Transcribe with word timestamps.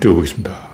띄워보겠습니다. 0.00 0.68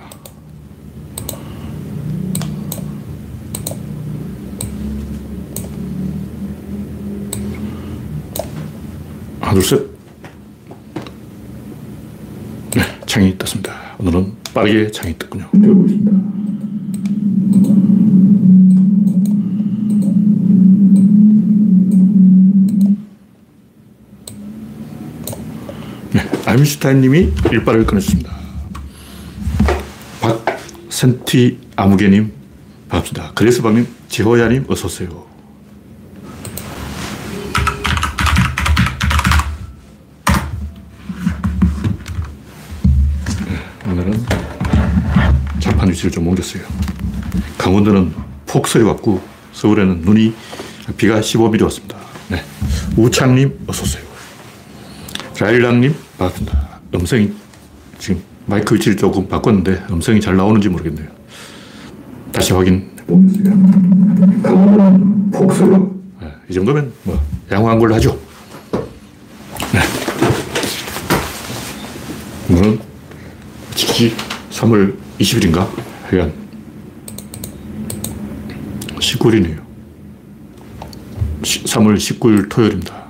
하나, 9.40 9.52
둘, 9.54 9.62
셋. 9.62 9.80
네, 12.74 12.82
창이 13.06 13.38
떴습니다. 13.38 13.72
오늘은 13.98 14.32
빠르게 14.52 14.90
창이 14.90 15.16
떴군요. 15.18 15.48
띄워보겠습니다. 15.52 16.10
네, 26.12 26.20
아인슈타인 26.46 27.00
님이 27.00 27.32
일발을 27.50 27.86
끊었습니다. 27.86 28.43
박센티 30.94 31.58
아무개님, 31.74 32.32
반갑습니다. 32.88 33.32
그레스방님, 33.32 33.88
지호야님, 34.08 34.64
어서오세요. 34.68 35.26
오늘은 43.88 44.24
자판 45.58 45.90
위치를 45.90 46.12
좀 46.12 46.28
옮겼어요. 46.28 46.62
강원도는 47.58 48.14
폭설이 48.46 48.84
왔고 48.84 49.20
서울에는 49.52 50.02
눈이 50.02 50.32
비가 50.96 51.18
15mm 51.20 51.64
왔습니다. 51.64 51.96
네. 52.28 52.40
우창님 52.96 53.64
어서 53.66 53.82
오세요. 53.82 54.04
라일락님 55.40 55.92
반갑습니다. 56.18 56.80
음성이 56.94 57.32
지금 57.98 58.22
마이크 58.46 58.74
위치를 58.74 58.96
조금 58.96 59.26
바꿨는데 59.28 59.84
음성이 59.90 60.20
잘 60.20 60.36
나오는지 60.36 60.68
모르겠네요. 60.68 61.08
다시. 62.32 62.52
강원도는 64.42 65.30
폭설. 65.30 65.70
네. 66.20 66.28
이 66.48 66.54
정도면 66.54 66.92
뭐 67.04 67.20
양호한 67.50 67.78
걸로 67.78 67.94
하죠. 67.94 68.18
네. 69.72 69.80
오늘은 72.50 72.80
지지 73.74 74.14
3월 74.50 74.94
20일인가? 75.20 75.66
하여간 76.04 76.32
19일이네요. 78.98 79.62
3월 81.42 81.96
19일 81.96 82.48
토요일입니다. 82.48 83.03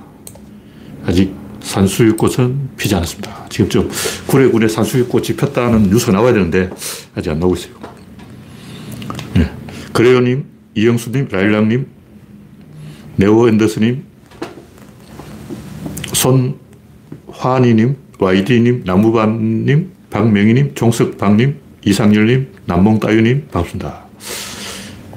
산수유꽃은 1.65 2.69
피지 2.77 2.95
않았습니다. 2.95 3.47
지금쯤 3.49 3.89
구례군에 4.27 4.67
산수유꽃이 4.67 5.35
폈다는 5.35 5.89
뉴스가 5.89 6.13
나와야 6.13 6.33
되는데 6.33 6.69
아직 7.15 7.31
안 7.31 7.39
나오고 7.39 7.55
있어요. 7.55 7.73
네. 9.33 9.51
그레요님, 9.91 10.45
이영수님, 10.75 11.27
라일락님, 11.31 11.87
네오 13.17 13.49
앤더스님, 13.49 14.03
손화니님, 16.13 17.97
YD님, 18.19 18.83
나무반님, 18.85 19.91
박명희님, 20.11 20.75
종석방님, 20.75 21.59
이상열님, 21.83 22.47
남몽따유님, 22.65 23.47
반갑습니다. 23.51 24.05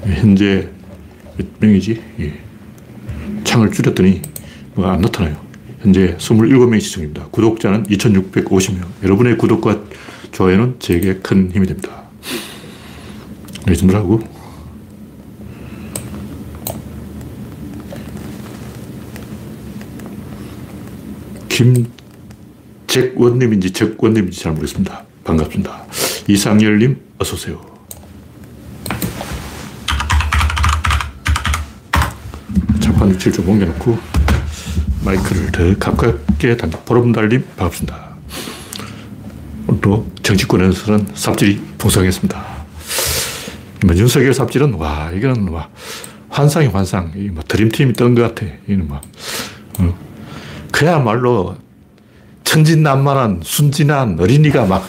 현재 0.03 0.67
몇 1.37 1.47
명이지? 1.59 2.01
예. 2.19 2.33
창을 3.43 3.71
줄였더니 3.71 4.21
뭐가 4.75 4.93
안 4.93 5.01
나타나요. 5.01 5.48
현재 5.81 6.17
27명 6.17 6.79
시청입니다. 6.81 7.27
구독자는 7.31 7.83
2650명. 7.85 8.85
여러분의 9.03 9.37
구독과 9.37 9.81
좋아요는 10.31 10.75
제게 10.79 11.15
큰 11.15 11.49
힘이 11.51 11.67
됩니다. 11.67 12.03
이 13.69 13.75
정도라고. 13.75 14.19
김잭원님인지 22.87 23.71
잭원님인지 23.71 24.39
잘 24.41 24.53
모르겠습니다. 24.53 25.03
반갑습니다. 25.23 25.85
이상열님, 26.27 26.97
어서오세요. 27.19 27.59
자판 32.79 33.11
위치를 33.11 33.33
좀 33.33 33.49
옮겨놓고 33.49 34.18
마이크를 35.03 35.51
더 35.51 35.77
가깝게 35.77 36.57
단 36.57 36.69
보름달님, 36.85 37.45
반갑습니다. 37.55 38.09
오늘도 39.67 40.07
정치권에서는 40.23 41.07
삽질이 41.13 41.61
풍성했습니다. 41.77 42.45
뭐 43.85 43.95
윤석열 43.95 44.33
삽질은, 44.33 44.73
와, 44.73 45.11
이거는 45.11 45.47
와, 45.49 45.69
환상이 46.29 46.67
환상. 46.67 47.11
뭐 47.31 47.43
드림팀이 47.47 47.93
뜬 47.93 48.13
것 48.13 48.21
같아. 48.23 48.51
이는 48.67 48.87
막, 48.87 49.01
어. 49.79 49.95
그야말로 50.71 51.55
천진난만한 52.43 53.41
순진한 53.43 54.17
어린이가 54.19 54.65
막 54.65 54.87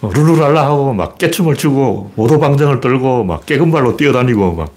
룰루랄라 0.00 0.64
하고 0.64 0.94
막 0.94 1.18
깨춤을 1.18 1.56
추고 1.56 2.12
오도방정을 2.16 2.80
떨고 2.80 3.24
막 3.24 3.44
깨금발로 3.46 3.96
뛰어다니고 3.96 4.54
막 4.54 4.74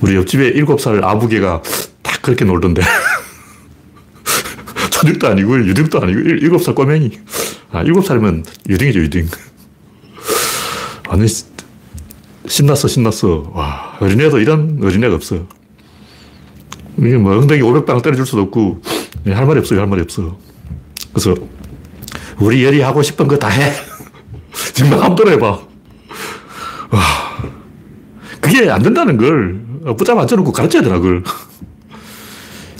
우리 0.00 0.16
옆집에 0.16 0.48
일곱 0.48 0.80
살 0.80 1.04
아부개가 1.04 1.62
딱 1.62 1.87
그렇게 2.28 2.44
놀던데 2.44 2.82
초딩도 4.90 5.28
아니고 5.28 5.58
유딩도 5.66 6.00
아니고 6.00 6.20
일곱 6.20 6.62
살 6.62 6.74
꼬맹이 6.74 7.18
아 7.72 7.82
일곱 7.82 8.04
살이면 8.06 8.44
유딩이죠 8.68 9.00
유딩 9.00 9.28
완전 11.08 11.28
신났어 12.46 12.88
신났어 12.88 13.50
와 13.54 13.96
어린애도 14.00 14.40
이런 14.40 14.78
어린애가 14.82 15.14
없어 15.14 15.46
이게 16.98 17.16
뭐 17.16 17.36
엉덩이 17.38 17.60
500방 17.60 18.02
때려줄 18.02 18.26
수도 18.26 18.42
없고 18.42 18.82
할 19.26 19.46
말이 19.46 19.58
없어요 19.60 19.80
할 19.80 19.86
말이 19.86 20.02
없어 20.02 20.36
그래서 21.12 21.34
우리 22.38 22.64
열이 22.64 22.80
하고 22.82 23.02
싶은 23.02 23.26
거 23.26 23.38
다 23.38 23.48
해. 23.48 23.72
지금 24.72 24.90
마음대로 24.90 25.30
해봐. 25.32 25.46
와. 26.90 27.00
그게 28.40 28.70
안 28.70 28.82
된다는 28.82 29.16
걸 29.16 29.96
붙잡아 29.96 30.20
앉혀놓고 30.22 30.52
가르쳐야 30.52 30.82
되나, 30.82 30.98
그걸. 30.98 31.22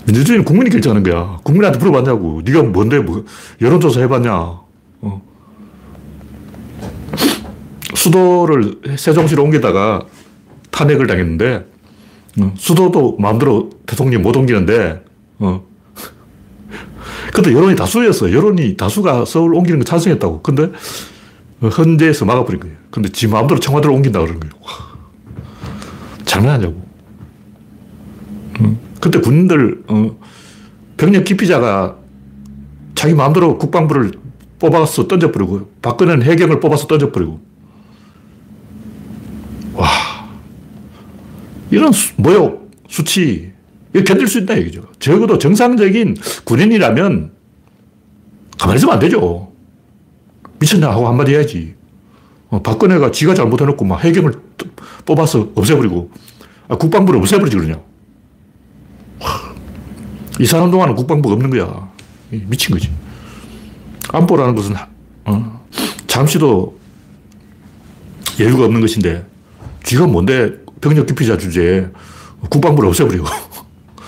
민주주의는 0.09 0.43
국민이 0.43 0.71
결정하는 0.71 1.03
거야. 1.03 1.37
국민한테 1.43 1.77
물어봤냐고. 1.77 2.41
네가 2.43 2.63
뭔데, 2.63 2.99
뭐, 2.99 3.25
여론조사 3.61 4.01
해봤냐. 4.01 4.33
어. 5.01 5.21
수도를 7.93 8.79
세종시로 8.97 9.43
옮기다가 9.43 10.05
탄핵을 10.71 11.05
당했는데, 11.05 11.65
어. 12.41 12.53
수도도 12.57 13.17
마음대로 13.19 13.69
대통령 13.85 14.23
못 14.23 14.35
옮기는데, 14.35 15.03
어. 15.39 15.63
근데 17.31 17.53
여론이 17.53 17.75
다수였어요. 17.75 18.35
여론이 18.35 18.77
다수가 18.77 19.25
서울 19.25 19.53
옮기는 19.53 19.79
거 19.79 19.85
찬성했다고. 19.85 20.41
근데 20.41 20.71
헌재에서 21.61 22.25
막아버린 22.25 22.59
거예요. 22.59 22.75
근데 22.89 23.09
지 23.09 23.27
마음대로 23.27 23.59
청와대로 23.59 23.93
옮긴다 23.93 24.19
그러는 24.19 24.39
거예요. 24.39 24.53
와. 24.61 24.69
장난하냐고. 26.25 26.89
그때 28.99 29.19
군인들, 29.19 29.83
어, 29.87 30.19
병력 30.97 31.23
기피자가 31.23 31.97
자기 32.95 33.13
마음대로 33.13 33.57
국방부를 33.57 34.11
뽑아서 34.59 35.07
던져버리고, 35.07 35.71
박근혜는 35.81 36.23
해경을 36.23 36.59
뽑아서 36.59 36.87
던져버리고. 36.87 37.39
와. 39.73 39.87
이런 41.71 41.91
수, 41.91 42.13
모욕, 42.17 42.71
수치, 42.89 43.53
이거 43.93 44.03
견딜 44.03 44.27
수 44.27 44.39
있다 44.39 44.57
얘기죠. 44.57 44.83
적어도 44.99 45.37
정상적인 45.37 46.17
군인이라면 46.43 47.31
가만히 48.59 48.77
있으면 48.77 48.95
안 48.95 48.99
되죠. 48.99 49.51
미쳤냐 50.59 50.89
하고 50.89 51.07
한마디 51.07 51.33
해야지. 51.33 51.75
어, 52.49 52.61
박근혜가 52.61 53.11
지가 53.11 53.33
잘못해놓고 53.33 53.85
막 53.85 54.03
해경을 54.03 54.33
뽑아서 55.05 55.49
없애버리고 55.55 56.11
아, 56.67 56.75
국방부를 56.75 57.19
없애버리지 57.19 57.57
그러냐. 57.57 57.79
이 60.39 60.45
사람 60.45 60.71
동안은 60.71 60.95
국방부가 60.95 61.33
없는 61.35 61.49
거야. 61.49 61.89
미친 62.31 62.73
거지. 62.73 62.91
안보라는 64.11 64.55
것은 64.55 64.75
어, 65.25 65.65
잠시도 66.07 66.77
여유가 68.39 68.65
없는 68.65 68.81
것인데 68.81 69.25
쥐가 69.83 70.07
뭔데 70.07 70.53
병력 70.81 71.05
기피자 71.07 71.37
주제에 71.37 71.87
국방부를 72.49 72.89
없애버리고 72.89 73.25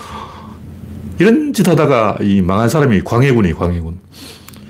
이런 1.18 1.52
짓 1.52 1.68
하다가 1.68 2.18
이 2.22 2.40
망한 2.40 2.68
사람이 2.68 3.02
광해군이 3.04 3.52
광해군. 3.54 4.00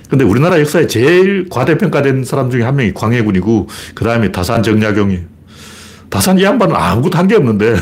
근데 0.09 0.25
우리나라 0.25 0.61
역사에 0.61 0.87
제일 0.87 1.49
과대평가된 1.49 2.25
사람 2.25 2.51
중에 2.51 2.63
한 2.65 2.77
명이 2.77 2.93
광해군이고, 2.93 3.69
그 3.95 4.05
다음에 4.05 4.31
다산 4.31 4.63
정약용이. 4.63 5.21
다산 6.11 6.39
이 6.39 6.43
양반은 6.43 6.77
아무것도 6.77 7.17
한 7.17 7.27
게 7.29 7.35
없는데, 7.37 7.77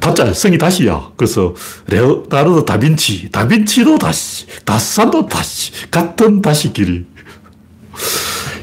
다짜 0.00 0.32
성이 0.32 0.56
다시야. 0.58 1.10
그래서 1.16 1.54
레오나르도 1.88 2.64
다빈치, 2.64 3.28
다빈치도 3.30 3.98
다시, 3.98 4.46
다산도 4.64 5.26
다시, 5.26 5.72
같은 5.90 6.40
다시 6.40 6.72
길. 6.72 7.06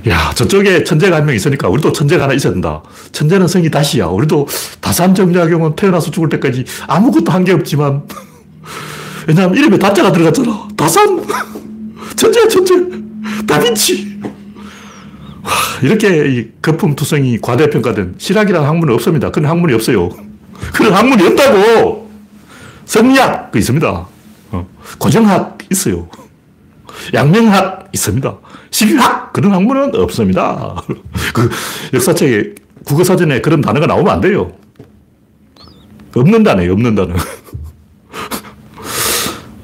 야, 0.08 0.32
저쪽에 0.36 0.84
천재가 0.84 1.18
한 1.18 1.26
명 1.26 1.36
있으니까 1.36 1.68
우리도 1.70 1.92
천재가 1.92 2.24
하나 2.24 2.34
있어야 2.34 2.54
된다. 2.54 2.82
천재는 3.12 3.48
성이 3.48 3.70
다시야. 3.70 4.08
우리도 4.08 4.48
다산 4.82 5.14
정약용은 5.14 5.76
태어나서 5.76 6.12
죽을 6.12 6.30
때까지 6.30 6.66
아무것도 6.88 7.32
한 7.32 7.44
게 7.44 7.52
없지만, 7.54 8.04
왜냐하면 9.28 9.58
이름에 9.58 9.78
다자가 9.78 10.12
들어갔잖아. 10.12 10.68
다산! 10.76 11.24
천재, 12.16 12.48
천재! 12.48 12.74
다빈치! 13.46 14.18
와, 15.44 15.52
이렇게 15.84 16.30
이 16.30 16.48
거품투성이 16.62 17.38
과대평가된 17.40 18.16
실학이라는 18.18 18.68
학문은 18.68 18.94
없습니다. 18.96 19.30
그런 19.32 19.50
학문이 19.50 19.74
없어요. 19.74 20.10
그런 20.74 20.94
학문이 20.94 21.28
없다고! 21.28 22.10
성리학, 22.86 23.52
그 23.52 23.60
있습니다. 23.60 24.08
어, 24.52 24.68
고정학 24.98 25.58
있어요. 25.72 26.08
양명학 27.14 27.90
있습니다. 27.94 28.38
실학 28.72 29.34
그런 29.34 29.54
학문은 29.54 29.96
없습니다. 29.96 30.82
그 31.34 31.50
역사책에 31.94 32.56
국어사전에 32.86 33.42
그런 33.42 33.62
단어가 33.62 33.86
나오면 33.86 34.14
안 34.14 34.22
돼요. 34.22 34.54
없는 36.16 36.44
단어예요, 36.44 36.74
없는 36.74 36.96
단어. 36.96 37.14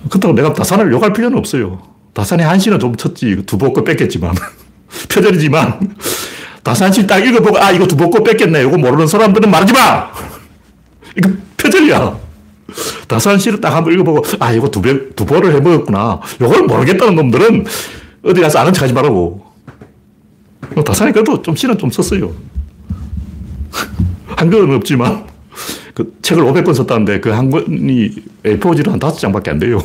그렇다고 0.10 0.34
내가 0.34 0.54
다산을 0.54 0.92
욕할 0.92 1.13
필요는 1.13 1.38
없어요. 1.38 1.81
다산의 2.13 2.45
한시는 2.45 2.80
좀 2.80 2.95
쳤지. 2.95 3.44
두복고 3.45 3.84
뺐겠지만. 3.84 4.36
표절이지만. 5.10 5.95
다산시 6.62 7.07
딱 7.07 7.19
읽어보고, 7.19 7.57
아, 7.57 7.72
이거 7.72 7.88
두복고 7.88 8.24
뺐겠네. 8.24 8.62
이거 8.62 8.78
모르는 8.78 9.07
사람들은 9.07 9.50
말하지 9.50 9.74
마! 9.74 10.12
이거 11.18 11.30
표절이야. 11.57 12.18
다산시를 13.07 13.62
딱 13.62 13.75
한번 13.75 13.94
읽어보고, 13.94 14.24
아, 14.39 14.51
이거 14.51 14.69
두, 14.69 14.81
배, 14.81 15.10
두 15.15 15.25
보를 15.25 15.54
해먹었구나. 15.54 16.21
이걸 16.36 16.63
모르겠다는 16.63 17.15
놈들은 17.15 17.65
어디 18.24 18.42
가서 18.42 18.60
아는 18.60 18.74
척 18.74 18.83
하지 18.83 18.94
말라고. 18.94 19.44
다산이 20.86 21.12
그래도 21.12 21.42
좀 21.42 21.56
시는 21.56 21.77
좀 21.77 21.92
썼어요. 21.92 22.33
한글은 24.38 24.74
없지만, 24.75 25.27
그 25.94 26.18
책을 26.24 26.44
500권 26.44 26.74
썼다는데 26.74 27.19
그 27.19 27.30
한 27.30 27.51
권이 27.51 28.16
A4지로 28.44 28.89
한 28.89 29.00
다섯 29.00 29.19
장밖에 29.19 29.51
안 29.51 29.59
돼요. 29.59 29.80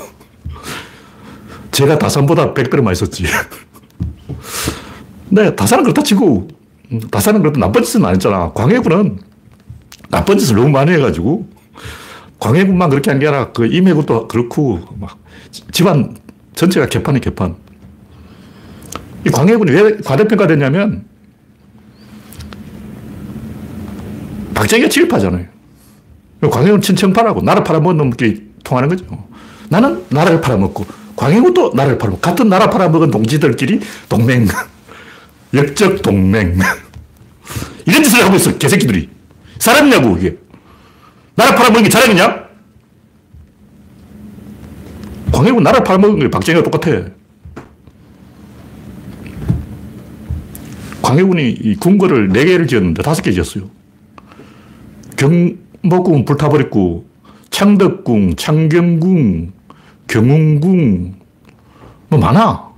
제가 1.73 1.99
다산보다 1.99 2.55
100배를 2.55 2.83
많이 2.83 2.97
썼지. 2.97 3.25
네, 5.29 5.55
다산은 5.55 5.85
그렇다 5.85 6.03
치고, 6.03 6.49
다산은 7.11 7.43
그래도 7.43 7.61
나쁜 7.61 7.83
짓은 7.83 8.03
안 8.07 8.15
했잖아. 8.15 8.51
광해군은 8.53 9.19
나쁜 10.11 10.39
짓을 10.39 10.57
너무 10.57 10.69
많이 10.71 10.93
해가지고, 10.93 11.49
광해군만 12.39 12.91
그렇게 12.91 13.11
한 13.11 13.19
게 13.21 13.27
아니라 13.27 13.53
그 13.53 13.67
임해군도 13.67 14.29
그렇고, 14.29 14.81
막 14.99 15.19
집안 15.73 16.17
전체가 16.55 16.87
개판이 16.87 17.21
개판. 17.21 17.57
이 19.27 19.31
광해군이 19.31 19.71
왜 19.73 19.97
과대평가됐냐면, 19.99 21.05
박정희가 24.55 24.89
침입하잖아요. 24.89 25.47
광해군 26.51 26.81
친청파라고 26.81 27.43
나라 27.43 27.63
팔아먹은 27.65 27.97
놈끼리 27.97 28.49
통하는 28.65 28.89
거죠. 28.89 29.05
나는 29.69 30.05
나라를 30.09 30.41
팔아먹고, 30.41 30.87
광해군도 31.17 31.73
나라를 31.75 31.99
팔아먹고, 31.99 32.21
같은 32.21 32.49
나라 32.49 32.71
팔아먹은 32.71 33.11
동지들끼리 33.11 33.81
동맹. 34.09 34.47
역적 35.55 36.03
동맹. 36.03 36.59
이런 37.87 38.03
짓을 38.03 38.25
하고 38.25 38.37
있어, 38.37 38.57
개새끼들이. 38.59 39.09
사람이냐고, 39.59 40.17
이게. 40.19 40.39
나라 41.35 41.55
팔아먹은 41.55 41.85
게 41.85 41.89
자랑이냐? 41.89 42.49
광해군 45.33 45.63
나라 45.63 45.83
팔아먹은 45.83 46.19
게 46.19 46.31
박정희가 46.31 46.69
똑같아. 46.69 47.11
광해군이 51.03 51.51
이 51.51 51.77
궁궐을 51.77 52.31
4개를 52.31 52.69
지었는데 52.69 53.03
5개 53.03 53.33
지었어요. 53.33 53.71
경복궁 55.17 56.25
불타버렸고, 56.25 57.07
창덕궁, 57.51 58.37
창경궁, 58.37 59.53
경운궁, 60.07 61.15
뭐 62.09 62.19
많아. 62.19 62.69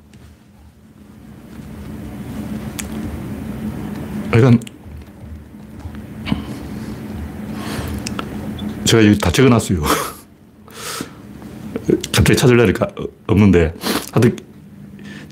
그러니까 4.30 4.60
제가 8.90 9.06
여기 9.06 9.16
다 9.18 9.30
적어놨어요. 9.30 9.84
갑자기 12.12 12.36
찾으려니까 12.36 12.88
없는데. 13.28 13.72
하여튼, 14.10 14.36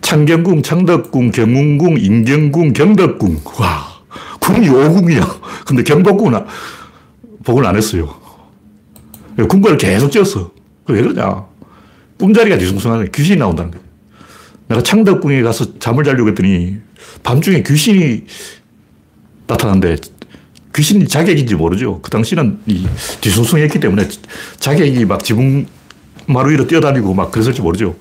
창경궁, 0.01 0.63
창덕궁, 0.63 1.33
경운궁, 1.33 1.99
인경궁, 1.99 2.73
경덕궁. 2.73 3.41
와, 3.59 4.01
궁이 4.39 4.69
5궁이야. 4.69 5.41
근데 5.67 5.83
경복궁은 5.83 6.47
복을 7.43 7.67
안 7.67 7.75
했어요. 7.75 8.15
궁궐을 9.37 9.77
계속 9.77 10.13
지었어. 10.13 10.53
왜 10.87 11.03
그러냐. 11.03 11.45
꿈자리가 12.17 12.59
뒤숭숭하네. 12.59 13.09
귀신이 13.13 13.39
나온다는 13.39 13.73
거야. 13.73 13.83
내가 14.69 14.85
창덕궁에 14.85 15.43
가서 15.43 15.81
잠을 15.81 16.05
자려고 16.05 16.29
했더니 16.29 16.77
밤중에 17.25 17.65
귀신이 17.65 18.25
나타난데 19.49 19.97
귀신이 20.79 21.09
자객인지 21.09 21.57
모르죠. 21.57 22.01
그 22.03 22.11
당시는 22.11 22.61
이 22.67 22.87
뒤숭숭했기 23.21 23.81
때문에 23.81 24.09
자객이 24.61 25.07
막 25.07 25.25
지붕 25.25 25.67
마루 26.27 26.53
위로 26.53 26.69
뛰어다니고 26.69 27.15
막 27.15 27.33
그랬을지 27.33 27.61
모르죠. 27.61 27.97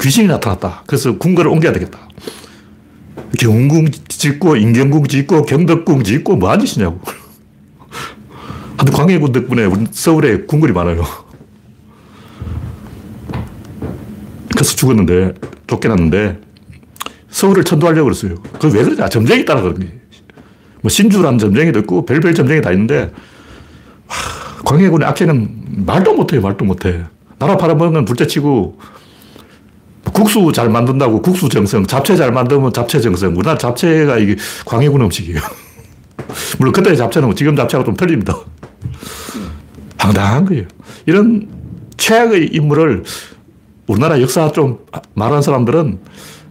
귀신이 0.00 0.28
나타났다. 0.28 0.84
그래서 0.86 1.18
궁궐을 1.18 1.48
옮겨야 1.48 1.72
되겠다. 1.72 1.98
경궁 3.40 3.88
짓고, 4.06 4.54
인경궁 4.56 5.08
짓고, 5.08 5.42
경덕궁 5.46 6.04
짓고, 6.04 6.36
뭐 6.36 6.56
짓이냐고. 6.58 7.00
하여튼 8.78 8.94
광해군 8.94 9.32
덕분에 9.32 9.68
서울에 9.90 10.42
궁궐이 10.42 10.70
많아요. 10.70 11.04
그래서 14.52 14.76
죽었는데, 14.76 15.34
쫓겨났는데, 15.66 16.38
서울을 17.30 17.64
천도하려고 17.64 18.04
그랬어요. 18.04 18.36
그 18.60 18.68
왜 18.68 18.84
그러냐? 18.84 19.08
점쟁이 19.08 19.44
따라 19.44 19.62
그런 19.62 19.80
게. 19.80 19.99
뭐 20.82 20.88
신주라는 20.88 21.38
점쟁이도 21.38 21.80
있고, 21.80 22.04
별별 22.04 22.34
점쟁이 22.34 22.60
다 22.60 22.70
있는데, 22.72 23.12
하, 24.06 24.62
광해군의 24.64 25.08
악행은 25.08 25.84
말도 25.86 26.14
못해요, 26.14 26.40
말도 26.40 26.64
못해. 26.64 27.02
나라 27.38 27.56
팔아먹는 27.56 28.04
둘째치고, 28.04 28.78
국수 30.12 30.52
잘 30.52 30.68
만든다고 30.68 31.22
국수 31.22 31.48
정성, 31.48 31.86
잡채 31.86 32.16
잘 32.16 32.32
만들면 32.32 32.72
잡채 32.72 33.00
정성. 33.00 33.36
우리나라 33.36 33.56
잡채가 33.56 34.18
이게 34.18 34.36
광해군 34.66 35.00
음식이에요. 35.02 35.40
물론 36.58 36.72
그때 36.72 36.94
잡채는 36.96 37.34
지금 37.36 37.56
잡채가 37.56 37.84
좀 37.84 37.94
틀립니다. 37.96 38.36
황당한 39.98 40.44
거예요. 40.46 40.64
이런 41.06 41.48
최악의 41.96 42.50
인물을 42.52 43.04
우리나라 43.86 44.20
역사 44.20 44.50
좀 44.52 44.78
말하는 45.14 45.42
사람들은 45.42 45.98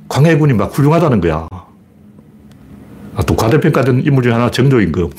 광해군이 0.07 0.53
막 0.53 0.77
훌륭하다는 0.77 1.21
거야. 1.21 1.47
아, 3.15 3.23
또 3.23 3.35
과대평가된 3.35 4.03
인물 4.05 4.23
중에 4.23 4.33
하나 4.33 4.49
정조임금. 4.51 5.09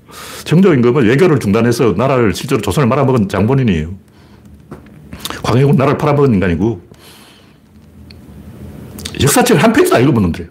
정조임금은 0.44 1.06
외교를 1.06 1.38
중단해서 1.38 1.94
나라를 1.96 2.34
실제로 2.34 2.60
조선을 2.60 2.88
말아먹은 2.88 3.28
장본인이에요. 3.28 3.94
광해군 5.42 5.76
나라를 5.76 5.98
팔아먹은 5.98 6.34
인간이고 6.34 6.80
역사책을 9.22 9.62
한 9.62 9.72
페이지도 9.72 9.96
안 9.96 10.02
읽어본 10.02 10.22
놈들이에요. 10.24 10.50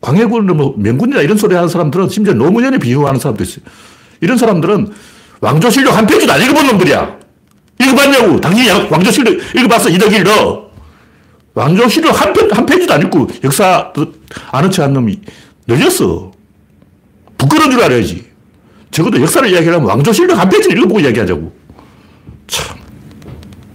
광해군은 0.00 0.56
뭐 0.56 0.74
명군이다 0.76 1.22
이런 1.22 1.36
소리 1.36 1.54
하는 1.54 1.68
사람들은 1.68 2.08
심지어 2.08 2.34
노무현에 2.34 2.78
비유하는 2.78 3.20
사람도 3.20 3.44
있어요. 3.44 3.64
이런 4.20 4.36
사람들은 4.36 4.92
왕조실록 5.40 5.96
한 5.96 6.06
페이지도 6.06 6.32
안 6.32 6.42
읽어본 6.42 6.66
놈들이야. 6.66 7.18
읽어봤냐고. 7.80 8.40
당신이 8.40 8.88
왕조실록 8.90 9.56
읽어봤어. 9.56 9.90
이덕일 9.90 10.24
너. 10.24 10.70
왕조실록 11.54 12.20
한, 12.20 12.32
페, 12.32 12.48
한 12.50 12.66
페이지도 12.66 12.94
안 12.94 13.02
읽고 13.02 13.28
역사 13.44 13.92
아는 14.50 14.70
척한 14.70 14.92
놈이 14.92 15.20
늘렸어. 15.66 16.31
부끄러운 17.42 17.72
줄 17.72 17.82
알아야지. 17.82 18.24
적어도 18.90 19.20
역사를 19.20 19.48
이야기하려면 19.48 19.88
왕조실록 19.88 20.38
한 20.38 20.48
페이지를 20.48 20.78
읽어보고 20.78 21.00
이야기하자고. 21.00 21.52
참. 22.46 22.76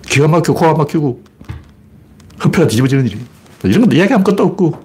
기가 0.03 0.27
막히고 0.27 0.53
코가 0.53 0.73
막히고 0.73 1.21
허폐가 2.43 2.67
뒤집어지는 2.67 3.07
일이. 3.07 3.17
이런 3.63 3.81
건 3.81 3.91
이야기하면 3.91 4.23
것도 4.23 4.43
없고, 4.43 4.81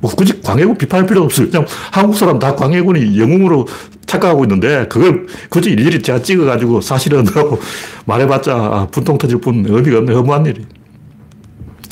뭐 0.00 0.10
굳이 0.14 0.40
광해군 0.40 0.78
비판할 0.78 1.06
필요 1.06 1.22
없어요. 1.22 1.50
그냥 1.50 1.66
한국 1.90 2.16
사람 2.16 2.38
다 2.38 2.54
광해군이 2.54 3.20
영웅으로 3.20 3.66
착각하고 4.06 4.44
있는데, 4.44 4.86
그걸 4.88 5.26
굳이 5.50 5.70
일일이 5.70 6.00
제가 6.00 6.22
찍어가지고 6.22 6.80
사실은 6.80 7.26
하고 7.28 7.60
말해봤자 8.06 8.54
아, 8.54 8.88
분통 8.90 9.18
터질 9.18 9.40
뿐 9.40 9.66
의미가 9.68 9.98
없는 9.98 10.14
허무한 10.14 10.46
일이. 10.46 10.64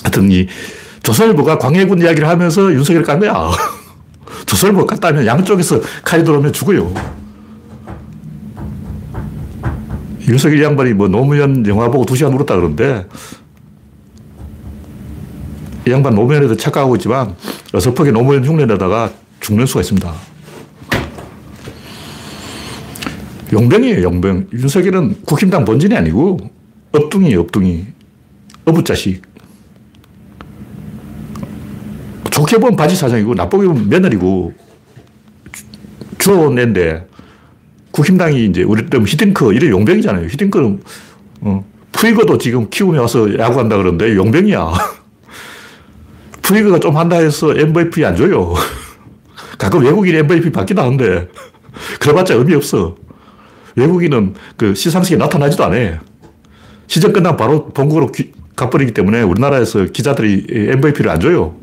하여튼 0.04 0.30
이 0.30 0.46
조선일보가 1.02 1.58
광해군 1.58 2.00
이야기를 2.00 2.26
하면서 2.26 2.72
윤석열을 2.72 3.04
깐 3.04 3.18
거야. 3.20 3.50
조선일보 4.48 4.86
깠다면 4.86 5.26
양쪽에서 5.26 5.80
칼이 6.02 6.24
들어오면 6.24 6.52
죽어요. 6.52 6.92
윤석열 10.26 10.62
양반이 10.62 10.92
뭐 10.94 11.08
노무현 11.08 11.66
영화 11.66 11.88
보고 11.90 12.04
두 12.04 12.16
시간 12.16 12.32
울었다 12.34 12.56
그러는데 12.56 13.06
이 15.86 15.90
양반 15.90 16.14
노무현에도 16.14 16.56
착각하고 16.56 16.96
있지만 16.96 17.34
어설프게 17.72 18.10
노무현 18.10 18.44
흉내내다가 18.44 19.10
죽는 19.40 19.66
수가 19.66 19.80
있습니다. 19.80 20.12
용병이에요, 23.52 24.02
용병. 24.02 24.48
윤석열은 24.52 25.22
국힘당 25.24 25.64
본진이 25.64 25.96
아니고 25.96 26.38
업둥이에요, 26.92 27.40
업둥이. 27.40 27.86
어부자식. 28.66 29.22
좋게 32.38 32.58
보면 32.58 32.76
바지 32.76 32.94
사장이고 32.94 33.34
나쁘게 33.34 33.66
보면 33.66 33.88
며느리고 33.88 34.52
주로 36.18 36.50
낸데 36.50 37.04
국힘당이 37.90 38.44
이제 38.44 38.62
우리 38.62 38.86
때 38.86 38.96
히딩크 38.96 39.54
이런 39.54 39.70
용병이잖아요. 39.70 40.26
히딩크는 40.26 40.80
어, 41.40 41.64
푸이거도 41.90 42.38
지금 42.38 42.70
키움에 42.70 42.96
와서 43.00 43.36
야구한다 43.36 43.76
그러는데 43.76 44.14
용병이야. 44.14 44.72
푸이거가 46.42 46.78
좀 46.78 46.96
한다 46.96 47.16
해서 47.16 47.52
MVP 47.56 48.04
안 48.04 48.14
줘요. 48.14 48.54
가끔 49.58 49.82
외국인 49.82 50.14
MVP 50.14 50.52
받기도 50.52 50.80
하는데 50.80 51.26
그래봤자 51.98 52.34
의미 52.34 52.54
없어. 52.54 52.94
외국인은 53.74 54.34
그 54.56 54.76
시상식에 54.76 55.16
나타나지도 55.16 55.64
않아. 55.64 56.00
시즌 56.86 57.12
끝나면 57.12 57.36
바로 57.36 57.66
본국으로 57.70 58.12
가버리기 58.54 58.94
때문에 58.94 59.22
우리나라에서 59.22 59.86
기자들이 59.86 60.46
MVP를 60.50 61.10
안 61.10 61.18
줘요. 61.18 61.56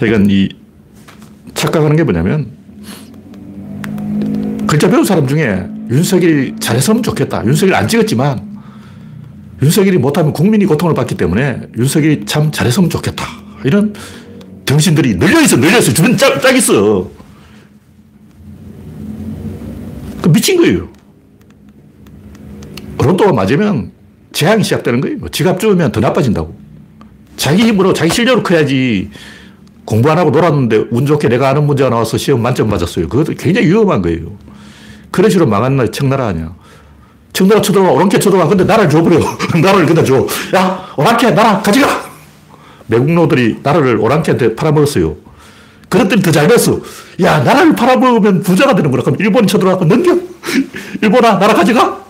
그러니까 0.00 0.32
이 0.32 0.48
착각하는 1.54 1.94
게 1.94 2.02
뭐냐면 2.02 2.46
글자 4.66 4.88
배운 4.88 5.04
사람 5.04 5.26
중에 5.26 5.66
윤석열이 5.90 6.54
잘했으면 6.58 7.02
좋겠다. 7.02 7.44
윤석열 7.44 7.74
안 7.74 7.86
찍었지만 7.86 8.48
윤석열이 9.62 9.98
못하면 9.98 10.32
국민이 10.32 10.64
고통을 10.64 10.94
받기 10.94 11.16
때문에 11.16 11.60
윤석열이 11.76 12.24
참 12.24 12.50
잘했으면 12.50 12.88
좋겠다. 12.88 13.26
이런 13.64 13.92
정신들이 14.64 15.16
늘려있어, 15.16 15.56
늘려있어. 15.56 15.92
주변 15.92 16.16
짝, 16.16 16.40
짝 16.40 16.56
있어. 16.56 17.10
그 20.22 20.28
미친 20.32 20.56
거예요. 20.56 20.88
로또가 22.98 23.32
맞으면 23.32 23.90
재앙이 24.32 24.62
시작되는 24.62 25.00
거예요. 25.00 25.28
지갑 25.28 25.58
주우면 25.58 25.92
더 25.92 26.00
나빠진다고. 26.00 26.54
자기 27.36 27.64
힘으로, 27.64 27.92
자기 27.92 28.12
실력으로 28.12 28.42
커야지 28.42 29.10
공부 29.84 30.10
안 30.10 30.18
하고 30.18 30.30
놀았는데 30.30 30.86
운 30.90 31.06
좋게 31.06 31.28
내가 31.28 31.48
아는 31.48 31.66
문제가 31.66 31.90
나와서 31.90 32.16
시험 32.16 32.42
만점 32.42 32.68
맞았어요. 32.68 33.08
그것도 33.08 33.34
굉장히 33.34 33.68
위험한 33.68 34.02
거예요. 34.02 34.36
그런 35.10 35.30
식으로 35.30 35.48
망한 35.48 35.76
나 35.76 35.86
청나라 35.86 36.28
아니야. 36.28 36.54
청나라 37.32 37.60
쳐들어와, 37.60 37.92
오랑캐 37.92 38.18
쳐들어와. 38.18 38.48
근데 38.48 38.64
나라를 38.64 38.90
줘버려. 38.90 39.18
나라를 39.62 39.86
그다 39.86 40.04
줘. 40.04 40.26
야, 40.54 40.86
오랑캐, 40.96 41.30
나라 41.32 41.60
가져가! 41.60 42.10
매국노들이 42.86 43.60
나라를 43.62 43.96
오랑캐한테 43.96 44.56
팔아먹었어요. 44.56 45.16
그것들이 45.88 46.22
더잘 46.22 46.48
됐어. 46.48 46.80
야, 47.22 47.40
나라를 47.40 47.74
팔아먹으면 47.74 48.42
부자가 48.42 48.74
되는구나. 48.74 49.02
그럼 49.02 49.16
일본이 49.20 49.46
쳐들어와서 49.46 49.84
넘겨. 49.84 50.16
일본아, 51.02 51.38
나라 51.38 51.54
가져가. 51.54 52.00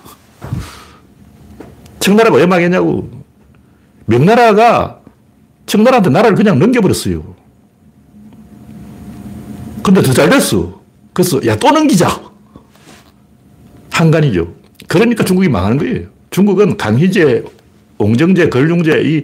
청나라가 1.99 2.37
왜 2.37 2.47
망했냐고. 2.47 3.11
명나라가 4.07 5.01
청나라한테 5.67 6.11
나라를 6.11 6.35
그냥 6.35 6.59
넘겨버렸어요. 6.59 7.40
근데 9.83 10.03
더 10.03 10.13
잘 10.13 10.29
됐어. 10.29 10.81
그래서, 11.13 11.45
야, 11.47 11.57
또 11.57 11.71
넘기자. 11.71 12.21
한간이죠. 13.91 14.55
그러니까 14.89 15.25
중국이 15.25 15.49
망하는 15.49 15.77
거예요. 15.79 16.07
중국은 16.31 16.77
강희제, 16.77 17.45
옹정제, 17.99 18.49
걸륭제, 18.49 19.03
이 19.05 19.23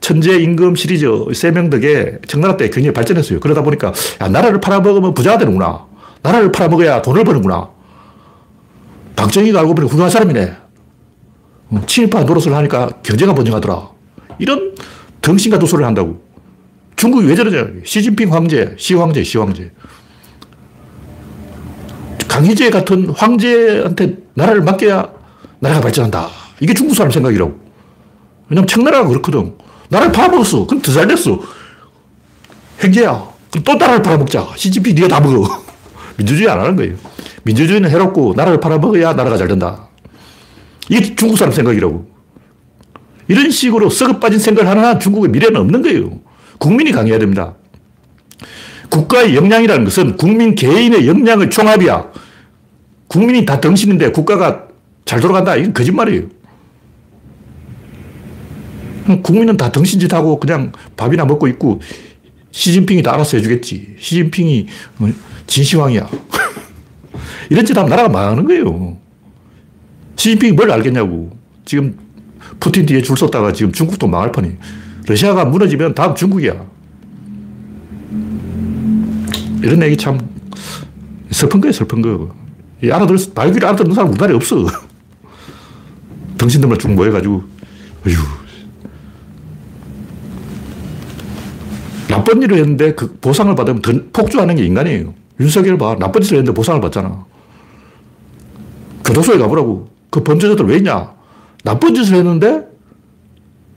천재 0.00 0.36
임금 0.38 0.76
시리즈 0.76 1.06
세명 1.34 1.70
덕에 1.70 2.18
청나라 2.26 2.56
때 2.56 2.68
굉장히 2.68 2.92
발전했어요. 2.92 3.40
그러다 3.40 3.62
보니까 3.62 3.92
야, 4.20 4.28
나라를 4.28 4.60
팔아먹으면 4.60 5.14
부자가 5.14 5.38
되는구나. 5.38 5.86
나라를 6.22 6.52
팔아먹어야 6.52 7.00
돈을 7.00 7.24
버는구나. 7.24 7.70
박정희가 9.16 9.60
알고 9.60 9.74
보니 9.74 9.88
훌륭한 9.88 10.10
사람이네. 10.10 10.52
친일파 11.86 12.24
노릇을 12.24 12.54
하니까 12.54 12.88
경제가 13.02 13.34
번영하더라. 13.34 13.88
이런 14.38 14.74
덩신과 15.22 15.58
도소를 15.58 15.86
한다고. 15.86 16.22
중국이 16.96 17.26
왜 17.26 17.34
저러냐. 17.34 17.66
시진핑 17.84 18.32
황제, 18.32 18.74
시황제, 18.78 19.22
시황제. 19.22 19.70
강희제 22.28 22.70
같은 22.70 23.10
황제한테 23.10 24.16
나라를 24.34 24.62
맡겨야 24.62 25.08
나라가 25.60 25.80
발전한다. 25.80 26.28
이게 26.60 26.74
중국 26.74 26.94
사람 26.94 27.10
생각이라고. 27.10 27.58
왜냐면 28.48 28.66
청나라가 28.66 29.08
그렇거든. 29.08 29.54
나라를 29.88 30.12
팔아먹었어. 30.12 30.66
그럼 30.66 30.82
더 30.82 30.92
잘 30.92 31.06
됐어. 31.06 31.40
행제야. 32.82 33.28
그럼 33.50 33.64
또 33.64 33.74
나라를 33.74 34.02
팔아먹자. 34.02 34.48
시진핑 34.56 34.94
네가 34.94 35.08
다 35.08 35.20
먹어. 35.20 35.62
민주주의 36.16 36.48
안 36.48 36.60
하는 36.60 36.76
거예요. 36.76 36.94
민주주의는 37.44 37.90
해롭고 37.90 38.34
나라를 38.36 38.60
팔아먹어야 38.60 39.12
나라가 39.14 39.36
잘 39.36 39.48
된다. 39.48 39.88
이게 40.88 41.14
중국 41.14 41.36
사람 41.36 41.52
생각이라고. 41.52 42.12
이런 43.28 43.50
식으로 43.50 43.88
썩어 43.90 44.18
빠진 44.18 44.38
생각을 44.38 44.70
하나 44.70 44.98
중국의 44.98 45.30
미래는 45.30 45.60
없는 45.60 45.82
거예요. 45.82 46.20
국민이 46.58 46.92
강해야 46.92 47.18
됩니다. 47.18 47.54
국가의 48.90 49.34
역량이라는 49.34 49.84
것은 49.84 50.16
국민 50.16 50.54
개인의 50.54 51.06
역량의 51.06 51.50
총합이야. 51.50 52.12
국민이 53.08 53.44
다 53.44 53.60
덩신인데 53.60 54.12
국가가 54.12 54.68
잘 55.04 55.20
돌아간다. 55.20 55.56
이건 55.56 55.72
거짓말이에요. 55.74 56.28
국민은 59.22 59.56
다 59.56 59.70
덩신짓 59.70 60.12
하고 60.14 60.40
그냥 60.40 60.72
밥이나 60.96 61.24
먹고 61.24 61.46
있고 61.48 61.80
시진핑이 62.52 63.02
다 63.02 63.14
알아서 63.14 63.36
해주겠지. 63.36 63.96
시진핑이 63.98 64.66
어, 65.00 65.08
진시황이야. 65.46 66.08
이런 67.50 67.66
짓 67.66 67.76
하면 67.76 67.90
나라가 67.90 68.08
망하는 68.08 68.44
거예요. 68.44 68.96
시진핑이 70.16 70.52
뭘 70.52 70.70
알겠냐고. 70.70 71.36
지금 71.64 71.98
푸틴 72.60 72.86
뒤에 72.86 73.02
줄 73.02 73.16
섰다가 73.16 73.52
지금 73.52 73.72
중국도 73.72 74.06
망할 74.06 74.32
판이. 74.32 74.52
러시아가 75.06 75.44
무너지면 75.44 75.94
다음 75.94 76.14
중국이야. 76.14 76.64
이런 79.62 79.82
얘기 79.82 79.96
참 79.96 80.18
슬픈 81.30 81.60
거예요, 81.60 81.72
슬픈 81.72 82.02
거. 82.02 82.34
이 82.82 82.90
알아들, 82.90 83.16
말귀를 83.34 83.66
알아듣는 83.66 83.94
사람 83.94 84.10
우리나라에 84.10 84.36
없어. 84.36 84.66
덩신들만 86.38 86.78
쭉 86.78 86.92
모여가지고, 86.92 87.42
어휴, 88.06 88.14
나쁜 92.08 92.42
일을 92.42 92.58
했는데 92.58 92.94
그 92.94 93.16
보상을 93.20 93.54
받으면 93.54 93.82
더 93.82 93.92
폭주하는 94.12 94.56
게 94.56 94.64
인간이에요. 94.64 95.14
윤석열 95.40 95.78
봐. 95.78 95.96
나쁜 95.98 96.22
짓을 96.22 96.38
했는데 96.38 96.54
보상을 96.54 96.80
받잖아. 96.80 97.24
교도소에 99.04 99.38
가보라고. 99.38 99.88
그 100.10 100.22
범죄자들 100.22 100.66
왜 100.66 100.76
있냐? 100.76 101.12
나쁜 101.64 101.94
짓을 101.94 102.16
했는데 102.18 102.66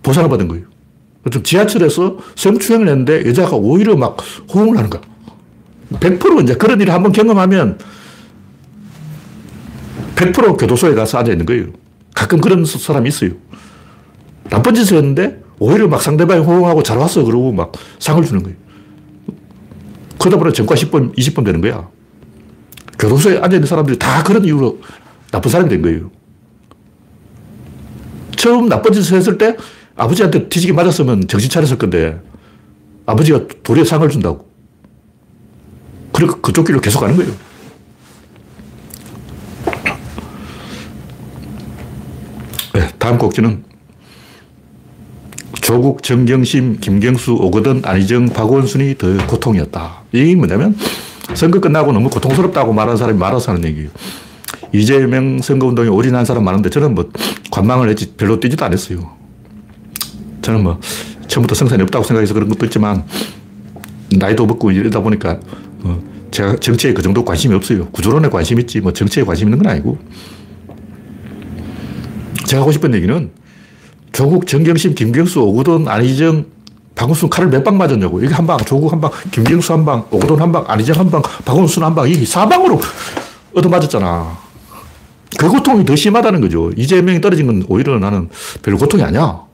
보상을 0.03 0.29
받은 0.29 0.48
거예요. 0.48 0.65
좀 1.29 1.43
지하철에서 1.43 2.17
성추행을 2.36 2.88
했는데 2.88 3.25
여자가 3.25 3.55
오히려 3.55 3.96
막 3.96 4.17
호응을 4.53 4.77
하는 4.77 4.89
거야. 4.89 5.01
100% 5.93 6.43
이제 6.43 6.55
그런 6.55 6.81
일을 6.81 6.93
한번 6.93 7.12
경험하면 7.12 7.79
100% 10.15 10.57
교도소에 10.57 10.96
가서 10.96 11.17
앉아 11.19 11.31
있는 11.31 11.46
거예요. 11.46 11.67
가끔 12.13 12.41
그런 12.41 12.65
사람이 12.65 13.10
있어요. 13.10 13.31
나쁜 14.50 14.74
짓을 14.74 14.98
했는데 14.98 15.41
오히려 15.60 15.88
막 15.88 16.01
상대방이 16.01 16.43
호응하고 16.43 16.84
잘 16.84 16.98
왔어. 16.98 17.24
그러고 17.24 17.51
막 17.51 17.72
상을 18.00 18.24
주는 18.24 18.43
거예요. 18.43 18.57
그러다 20.19 20.38
보니 20.38 20.53
전과 20.53 20.75
10번, 20.75 21.15
20번 21.15 21.46
되는 21.46 21.62
거야. 21.62 21.88
교도소에 23.00 23.38
앉아 23.38 23.55
있는 23.55 23.67
사람들이 23.67 24.00
다 24.00 24.24
그런 24.24 24.43
이유로 24.43 24.79
나쁜 25.31 25.51
사람이 25.51 25.69
된 25.69 25.81
거예요. 25.81 26.10
처음 28.36 28.69
나쁜 28.69 28.93
짓을 28.93 29.17
했을 29.17 29.38
때 29.38 29.55
아버지한테 29.98 30.48
뒤지게 30.48 30.74
맞았으면 30.74 31.27
정신 31.27 31.50
차렸을 31.50 31.77
건데 31.77 32.22
아버지가 33.06 33.42
도리어 33.63 33.84
상을 33.84 34.08
준다고. 34.10 34.48
그러니까 36.13 36.39
그쪽 36.42 36.66
길로 36.66 36.80
계속 36.80 37.00
가는 37.00 37.16
거예요. 37.16 37.32
네, 42.74 42.89
다음 43.00 43.18
곡지는 43.18 43.63
조국, 45.62 46.01
정경심, 46.04 46.80
김경수, 46.80 47.34
오거돈, 47.34 47.82
안희정, 47.84 48.30
박원순이 48.30 48.98
더 48.98 49.27
고통이었다. 49.27 50.04
이게 50.13 50.36
뭐냐면 50.36 50.77
선거 51.34 51.60
끝나고 51.60 51.92
너무 51.92 52.10
고통스럽다고 52.10 52.72
말하는 52.72 52.98
사람이 52.98 53.18
많아서 53.20 53.51
하는 53.51 53.66
얘기예요. 53.66 53.89
이재명 54.74 55.42
선거운동에 55.42 55.89
올인한 55.89 56.24
사람 56.24 56.44
많은데 56.46 56.70
저는 56.70 56.94
뭐 56.94 57.10
관망을 57.51 57.89
했지 57.89 58.13
별로 58.16 58.39
뛰지도 58.39 58.63
않았어요. 58.63 59.16
저는 60.48 60.63
뭐 60.63 60.80
처음부터 61.27 61.56
성산이 61.56 61.84
없다고 61.84 62.06
생각해서 62.06 62.34
그런 62.34 62.48
것도 62.48 62.66
있지만 62.68 63.04
나이도 64.18 64.46
먹고 64.46 64.72
이러다 64.72 65.01
보니까 65.01 65.38
어 65.84 66.00
제가 66.32 66.56
정치에 66.56 66.94
그 66.94 67.01
정도 67.01 67.25
관심이 67.25 67.54
없어요. 67.54 67.89
구조론에 67.89 68.30
관심 68.30 68.58
있지, 68.62 68.80
뭐 68.80 68.94
정치에 68.94 69.24
관심 69.24 69.48
있는 69.48 69.58
건 69.62 69.70
아니고. 69.70 69.98
제가 72.46 72.62
하고 72.62 72.72
싶은 72.72 72.94
얘기는 72.94 73.30
조국, 74.13 74.48
정경심, 74.48 74.96
김경수, 74.96 75.42
오구돈, 75.42 75.89
안희정, 75.89 76.46
박원순 76.96 77.30
칼을 77.30 77.50
몇 77.50 77.66
방 77.66 77.77
맞았냐고. 77.77 78.24
여기 78.24 78.34
한 78.34 78.48
방, 78.48 78.58
조국 78.60 78.94
한 78.94 79.01
방, 79.01 79.12
김경수 79.32 79.74
한 79.74 79.84
방, 79.84 80.06
오구돈 80.12 80.39
한 80.39 80.51
방, 80.54 80.63
안희정 80.66 80.98
한 80.98 81.12
방, 81.12 81.22
박원순 81.44 81.84
한 81.84 81.94
방, 81.94 82.10
이 82.10 82.25
사방으로 82.25 82.80
얻어맞았잖아. 83.54 84.38
그 85.38 85.50
고통이 85.50 85.84
더 85.84 85.94
심하다는 85.96 86.39
거죠. 86.39 86.72
이재명이 86.77 87.20
떨어진 87.20 87.48
건 87.48 87.66
오히려 87.68 88.00
나는 88.00 88.30
별 88.62 88.77
고통이 88.77 89.04
아니야. 89.04 89.47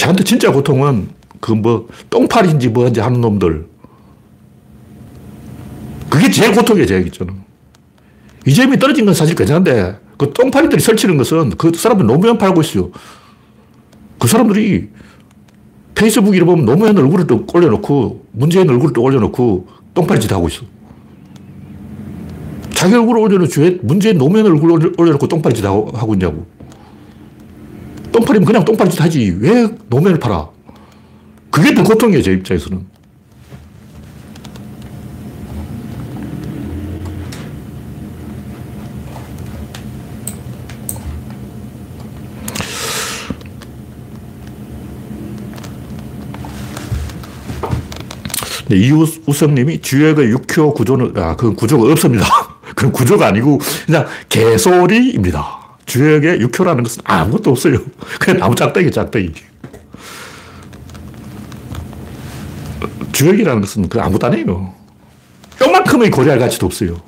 저한테 0.00 0.24
진짜 0.24 0.50
고통은 0.50 1.08
그 1.40 1.52
뭐 1.52 1.88
똥파리인지 2.08 2.68
뭐인지 2.68 3.00
하는 3.00 3.20
놈들. 3.20 3.66
그게 6.08 6.30
제일 6.30 6.52
고통이에요, 6.52 6.86
제 6.86 7.00
입장은. 7.00 7.34
이재명이 8.46 8.78
떨어진 8.78 9.04
건 9.04 9.12
사실 9.14 9.34
괜찮은데 9.34 9.98
그 10.16 10.32
똥파리들이 10.32 10.80
설치는 10.80 11.18
것은 11.18 11.50
그 11.50 11.72
사람들 11.74 12.06
노무현 12.06 12.38
팔고 12.38 12.62
있어요. 12.62 12.90
그 14.18 14.26
사람들이 14.26 14.88
페이스북 15.94 16.34
이름 16.34 16.46
보면 16.46 16.64
노무현 16.64 16.96
얼굴을 16.96 17.26
또 17.26 17.44
올려놓고 17.52 18.26
문재인 18.32 18.68
얼굴을 18.70 18.94
또 18.94 19.02
올려놓고 19.02 19.68
똥파리 19.92 20.20
짓 20.20 20.32
하고 20.32 20.48
있어. 20.48 20.62
자기 22.70 22.94
얼굴을 22.94 23.20
올려놓지 23.20 23.60
왜 23.60 23.78
문재인 23.82 24.16
노무현 24.16 24.46
얼굴을 24.46 24.94
올려놓고 24.96 25.28
똥파리 25.28 25.54
짓 25.54 25.64
하고 25.64 26.14
있냐고. 26.14 26.46
똥파리면 28.12 28.46
그냥 28.46 28.64
똥파리 28.64 28.90
짓 28.90 29.00
하지. 29.00 29.36
왜 29.38 29.68
노무현을 29.88 30.18
팔아? 30.18 30.48
그게 31.50 31.74
더 31.74 31.82
고통이에요, 31.82 32.22
제 32.22 32.32
입장에서는. 32.32 32.86
네, 48.68 48.76
이우성님이 48.76 49.80
주역의 49.80 50.32
6호 50.32 50.74
구조는, 50.74 51.14
아, 51.16 51.34
그건 51.34 51.56
구조가 51.56 51.90
없습니다. 51.90 52.24
그건 52.76 52.92
구조가 52.92 53.26
아니고 53.26 53.58
그냥 53.84 54.06
개소리입니다. 54.28 55.59
주역의 55.90 56.38
6호라는 56.38 56.84
것은 56.84 57.02
아무것도 57.04 57.50
없어요. 57.50 57.78
그냥 58.20 58.38
나무 58.38 58.54
짝대기, 58.54 58.92
짝대기. 58.92 59.32
주역이라는 63.12 63.60
것은 63.60 63.88
그 63.88 64.00
아무것도 64.00 64.26
아니에요. 64.28 64.72
요만큼의 65.60 66.10
고려할 66.12 66.38
가치도 66.38 66.66
없어요. 66.66 67.00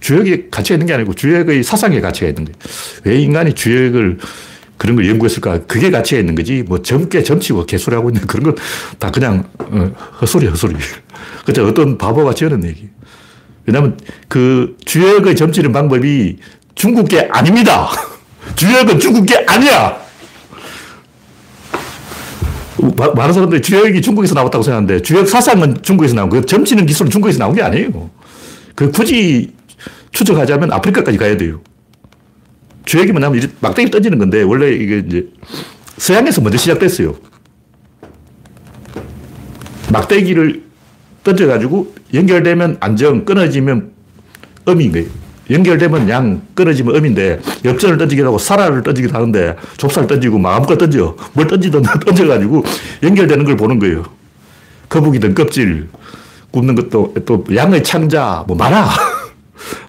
주역이 0.00 0.50
가치가 0.50 0.76
있는 0.76 0.86
게 0.86 0.94
아니고 0.94 1.14
주역의 1.14 1.64
사상의 1.64 2.00
가치가 2.00 2.28
있는 2.28 2.44
거예요. 2.44 2.56
왜 3.04 3.20
인간이 3.20 3.52
주역을 3.54 4.18
그런 4.76 4.96
걸 4.96 5.08
연구했을까? 5.08 5.66
그게 5.66 5.90
가치가 5.90 6.20
있는 6.20 6.34
거지. 6.36 6.62
뭐 6.62 6.82
젊게 6.82 7.22
점치고 7.22 7.66
개소리하고 7.66 8.10
있는 8.10 8.26
그런 8.26 8.44
건 8.44 8.54
다 8.98 9.10
그냥 9.10 9.48
어, 9.58 9.92
헛소리, 10.20 10.46
헛소리. 10.46 10.76
그죠? 11.44 11.66
어떤 11.66 11.98
바보가 11.98 12.34
지어낸 12.34 12.64
얘기. 12.64 12.88
왜냐면 13.66 13.98
그 14.28 14.76
주역의 14.84 15.34
점치는 15.34 15.72
방법이 15.72 16.36
중국 16.84 17.08
게 17.08 17.26
아닙니다. 17.32 17.88
주역은 18.56 19.00
중국 19.00 19.24
게 19.24 19.42
아니야. 19.46 20.04
많은 23.16 23.32
사람들이 23.32 23.62
주역이 23.62 24.02
중국에서 24.02 24.34
나왔다고 24.34 24.62
생각하는데 24.62 25.00
주역 25.00 25.26
사상은 25.26 25.78
중국에서 25.80 26.14
나온 26.14 26.28
거예요. 26.28 26.44
점치는 26.44 26.84
기술은 26.84 27.10
중국에서 27.10 27.38
나온 27.38 27.54
게 27.54 27.62
아니에요. 27.62 28.10
그 28.74 28.90
굳이 28.90 29.54
추적하자면 30.10 30.72
아프리카까지 30.72 31.16
가야 31.16 31.38
돼요. 31.38 31.62
주역이 32.84 33.12
뭐냐면 33.12 33.50
막대기 33.60 33.90
던지는 33.90 34.18
건데 34.18 34.42
원래 34.42 34.70
이게 34.70 34.98
이제 34.98 35.26
서양에서 35.96 36.42
먼저 36.42 36.58
시작됐어요. 36.58 37.16
막대기를 39.90 40.62
던져가지고 41.24 41.94
연결되면 42.12 42.76
안정, 42.80 43.24
끊어지면 43.24 43.92
음인 44.68 44.92
거예요. 44.92 45.23
연결되면 45.50 46.08
양, 46.08 46.42
끊어지면 46.54 46.96
음인데 46.96 47.40
엽전을 47.64 47.98
던지기도 47.98 48.28
하고 48.28 48.38
사라를 48.38 48.82
던지기도 48.82 49.14
하는데 49.14 49.56
좁쌀 49.76 50.06
던지고 50.06 50.38
막 50.38 50.56
아무거나 50.56 50.78
던져. 50.78 51.14
뭘 51.32 51.46
던지든 51.46 51.82
던져가지고 52.06 52.64
연결되는 53.02 53.44
걸 53.44 53.56
보는 53.56 53.78
거예요. 53.78 54.04
거북이든 54.88 55.34
껍질, 55.34 55.88
굽는 56.50 56.74
것도 56.74 57.14
또 57.26 57.44
양의 57.54 57.82
창자, 57.82 58.44
뭐 58.46 58.56
많아. 58.56 58.88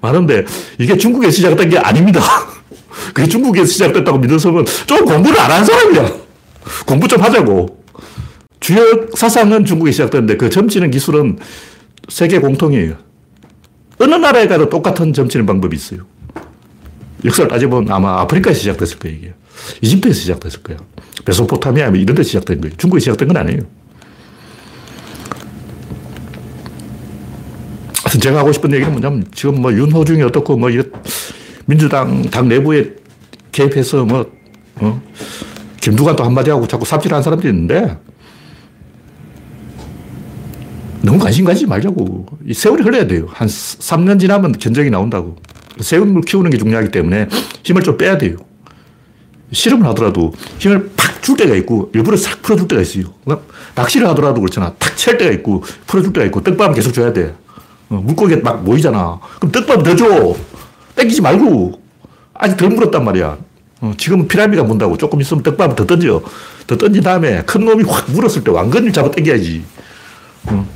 많은데 0.02 0.46
이게 0.80 0.98
중국에 0.98 1.30
시작된 1.32 1.70
게 1.70 1.78
아닙니다. 1.78 2.22
그게 3.14 3.28
중국에서 3.28 3.66
시작됐다고 3.66 4.18
믿어서는 4.20 4.66
좀 4.86 5.06
공부를 5.06 5.40
안 5.40 5.52
한 5.52 5.64
사람이야. 5.66 6.12
공부 6.86 7.08
좀 7.08 7.22
하자고. 7.22 7.84
주역 8.60 9.16
사상은 9.16 9.64
중국에 9.64 9.92
시작됐는데 9.92 10.38
그 10.38 10.50
점치는 10.50 10.90
기술은 10.92 11.38
세계 12.10 12.40
공통이에요. 12.40 12.96
어느 14.00 14.16
나라에 14.16 14.48
가도 14.48 14.70
똑같은 14.70 15.14
점치는 15.14 15.46
방법이 15.46 15.76
있어요. 15.76 16.02
역사를 17.24 17.50
따져보면 17.50 17.92
아마 17.92 18.22
아프리카에서 18.22 18.60
시작됐을 18.60 19.00
거예요, 19.00 19.18
이게. 19.18 19.34
이집트에서 19.82 20.20
시작됐을 20.20 20.64
거예요. 20.64 20.80
메소포타미아 21.26 21.90
뭐 21.90 21.98
이런 21.98 22.16
데 22.16 22.24
시작된 22.24 22.62
거예요. 22.62 22.76
중국에 22.78 23.00
시작된 23.00 23.28
건 23.28 23.38
아니에요. 23.38 23.62
제가 28.22 28.40
하고 28.40 28.52
싶은 28.52 28.72
얘기는 28.72 28.90
뭐냐면 28.92 29.26
지금 29.34 29.62
뭐 29.62 29.74
윤호중이 29.74 30.22
어떻고 30.24 30.58
뭐 30.58 30.70
민주당 31.66 32.22
당 32.30 32.48
내부에 32.48 32.94
개입해서 33.52 34.06
뭐, 34.06 34.32
어? 34.76 35.02
김두관 35.82 36.16
또 36.16 36.24
한마디 36.24 36.50
하고 36.50 36.68
자꾸 36.68 36.86
삽질하는 36.86 37.24
사람들이 37.24 37.50
있는데 37.52 37.98
너무 41.06 41.20
관심 41.20 41.46
가지지 41.46 41.68
말자고. 41.68 42.26
이 42.46 42.54
세월이 42.54 42.84
흘러야 42.84 43.06
돼요. 43.08 43.28
한 43.30 43.48
3년 43.48 44.20
지나면 44.20 44.54
견적이 44.54 44.90
나온다고. 44.90 45.38
세금을 45.80 46.22
키우는 46.22 46.50
게 46.52 46.58
중요하기 46.58 46.90
때문에 46.90 47.28
힘을 47.64 47.84
좀 47.84 47.98
빼야 47.98 48.18
돼요. 48.18 48.38
실험을 49.52 49.86
하더라도 49.88 50.34
힘을 50.58 50.92
팍 50.98 51.16
줄 51.26 51.36
때가 51.38 51.56
있고 51.56 51.90
일부러 51.96 52.16
싹 52.18 52.44
풀어줄 52.44 52.68
때가 52.68 52.84
있어요. 52.84 53.06
낚시를 53.74 54.08
하더라도 54.10 54.42
그렇잖아. 54.42 54.74
탁칠 54.78 55.18
때가 55.18 55.32
있고 55.34 55.64
풀어줄 55.88 56.14
때가 56.14 56.26
있고 56.28 56.44
떡밥은 56.44 56.76
계속 56.76 56.92
줘야 56.94 57.12
돼. 57.12 57.34
어, 57.90 57.96
물고기가 57.96 58.42
막 58.44 58.64
모이잖아. 58.64 59.20
그럼 59.40 59.52
떡밥 59.52 59.84
더 59.84 59.96
줘. 59.96 60.36
땡기지 60.96 61.24
말고. 61.24 61.82
아직 62.36 62.58
덜 62.58 62.70
물었단 62.70 63.04
말이야. 63.04 63.38
어, 63.82 63.94
지금은 63.98 64.28
피라미가 64.28 64.64
문다고 64.64 64.98
조금 64.98 65.20
있으면 65.20 65.42
떡밥을 65.42 65.76
더 65.76 65.88
던져. 65.88 66.22
더 66.68 66.78
던진 66.78 67.02
다음에 67.02 67.42
큰 67.44 67.66
놈이 67.66 67.84
확 67.86 68.12
물었을 68.12 68.44
때 68.44 68.52
왕건을 68.52 68.94
잡아 68.94 69.10
당겨야지. 69.10 69.64
어. 70.46 70.68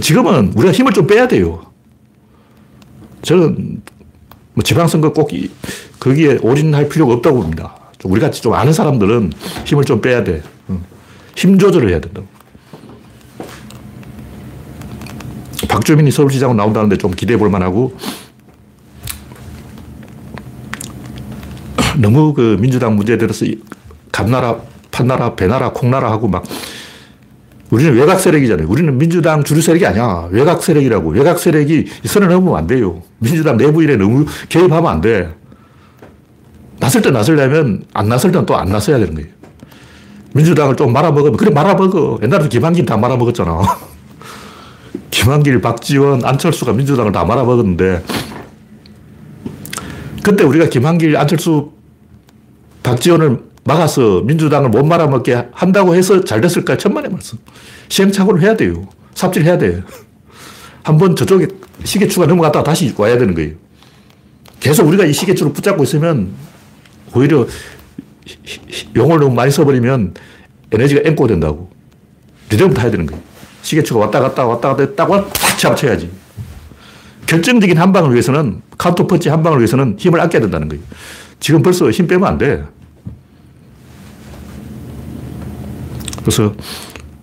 지금은 0.00 0.52
우리가 0.54 0.72
힘을 0.72 0.92
좀 0.92 1.06
빼야 1.06 1.28
돼요. 1.28 1.62
저는 3.22 3.82
뭐 4.54 4.62
지방선거 4.62 5.12
꼭 5.12 5.30
거기에 5.98 6.38
올인할 6.42 6.88
필요가 6.88 7.14
없다고 7.14 7.40
봅니다. 7.40 7.74
우리 8.04 8.20
같이 8.20 8.40
좀 8.42 8.54
아는 8.54 8.72
사람들은 8.72 9.32
힘을 9.64 9.84
좀 9.84 10.00
빼야 10.00 10.24
돼. 10.24 10.42
어. 10.68 10.80
힘 11.36 11.58
조절을 11.58 11.90
해야 11.90 12.00
된다고. 12.00 12.26
박주민이 15.68 16.10
서울시장으로 16.10 16.56
나온다는데 16.56 16.96
좀 16.96 17.10
기대해 17.10 17.38
볼 17.38 17.50
만하고 17.50 17.96
너무 21.98 22.32
그 22.32 22.56
민주당 22.60 22.96
문제에 22.96 23.18
대해서 23.18 23.44
감나라, 24.10 24.60
판나라, 24.90 25.34
배나라, 25.34 25.72
콩나라 25.72 26.10
하고 26.10 26.28
막 26.28 26.44
우리는 27.70 27.94
외곽 27.94 28.20
세력이잖아요. 28.20 28.66
우리는 28.68 28.96
민주당 28.96 29.44
주류 29.44 29.60
세력이 29.60 29.84
아니야. 29.86 30.28
외곽 30.30 30.62
세력이라고. 30.62 31.10
외곽 31.10 31.38
세력이 31.38 31.86
선을 32.04 32.28
넘으면 32.28 32.56
안 32.56 32.66
돼요. 32.66 33.02
민주당 33.18 33.56
내부 33.56 33.82
일에 33.82 33.96
너무 33.96 34.24
개입하면 34.48 34.86
안 34.90 35.00
돼. 35.00 35.34
나설 36.80 37.02
때 37.02 37.10
나설려면 37.10 37.84
안 37.92 38.08
나설 38.08 38.32
때는 38.32 38.46
또 38.46 38.54
안 38.54 38.68
나서야 38.68 38.98
되는 38.98 39.14
거예요. 39.14 39.28
민주당을 40.34 40.76
좀 40.76 40.92
말아먹으면, 40.92 41.36
그래, 41.36 41.50
말아먹어. 41.50 42.20
옛날에 42.22 42.48
김한길 42.48 42.86
다 42.86 42.96
말아먹었잖아. 42.96 43.60
김한길, 45.10 45.60
박지원, 45.60 46.24
안철수가 46.24 46.74
민주당을 46.74 47.12
다 47.12 47.24
말아먹었는데, 47.24 48.04
그때 50.22 50.44
우리가 50.44 50.66
김한길, 50.66 51.16
안철수, 51.16 51.72
박지원을 52.82 53.40
막아서 53.68 54.22
민주당을 54.22 54.70
못 54.70 54.82
말아먹게 54.82 55.48
한다고 55.52 55.94
해서 55.94 56.24
잘 56.24 56.40
됐을까? 56.40 56.78
천만의 56.78 57.10
말씀. 57.10 57.38
시행착오를 57.88 58.40
해야 58.40 58.56
돼요. 58.56 58.88
삽질해야 59.14 59.58
돼. 59.58 59.82
한번 60.82 61.14
저쪽에 61.14 61.46
시계추가 61.84 62.26
넘어갔다가 62.26 62.64
다시 62.64 62.94
와야 62.96 63.18
되는 63.18 63.34
거예요. 63.34 63.52
계속 64.58 64.88
우리가 64.88 65.04
이 65.04 65.12
시계추를 65.12 65.52
붙잡고 65.52 65.84
있으면 65.84 66.30
오히려 67.14 67.46
용을 68.96 69.18
너무 69.18 69.34
많이 69.34 69.50
써버리면 69.50 70.14
에너지가 70.72 71.02
앵꼬된다고. 71.04 71.70
리듬을 72.50 72.72
타야 72.72 72.90
되는 72.90 73.04
거예요. 73.04 73.22
시계추가 73.60 74.00
왔다 74.00 74.20
갔다 74.20 74.46
왔다 74.46 74.70
갔다 74.70 74.82
했다고 74.82 75.28
탁 75.28 75.58
잡아쳐야지. 75.58 76.10
결정적인 77.26 77.76
한 77.76 77.92
방을 77.92 78.12
위해서는 78.12 78.62
카운터 78.78 79.06
펀치 79.06 79.28
한 79.28 79.42
방을 79.42 79.58
위해서는 79.58 79.96
힘을 79.98 80.18
아껴야 80.22 80.40
된다는 80.40 80.68
거예요. 80.68 80.82
지금 81.38 81.62
벌써 81.62 81.90
힘 81.90 82.06
빼면 82.06 82.26
안 82.26 82.38
돼. 82.38 82.64
그래서 86.28 86.54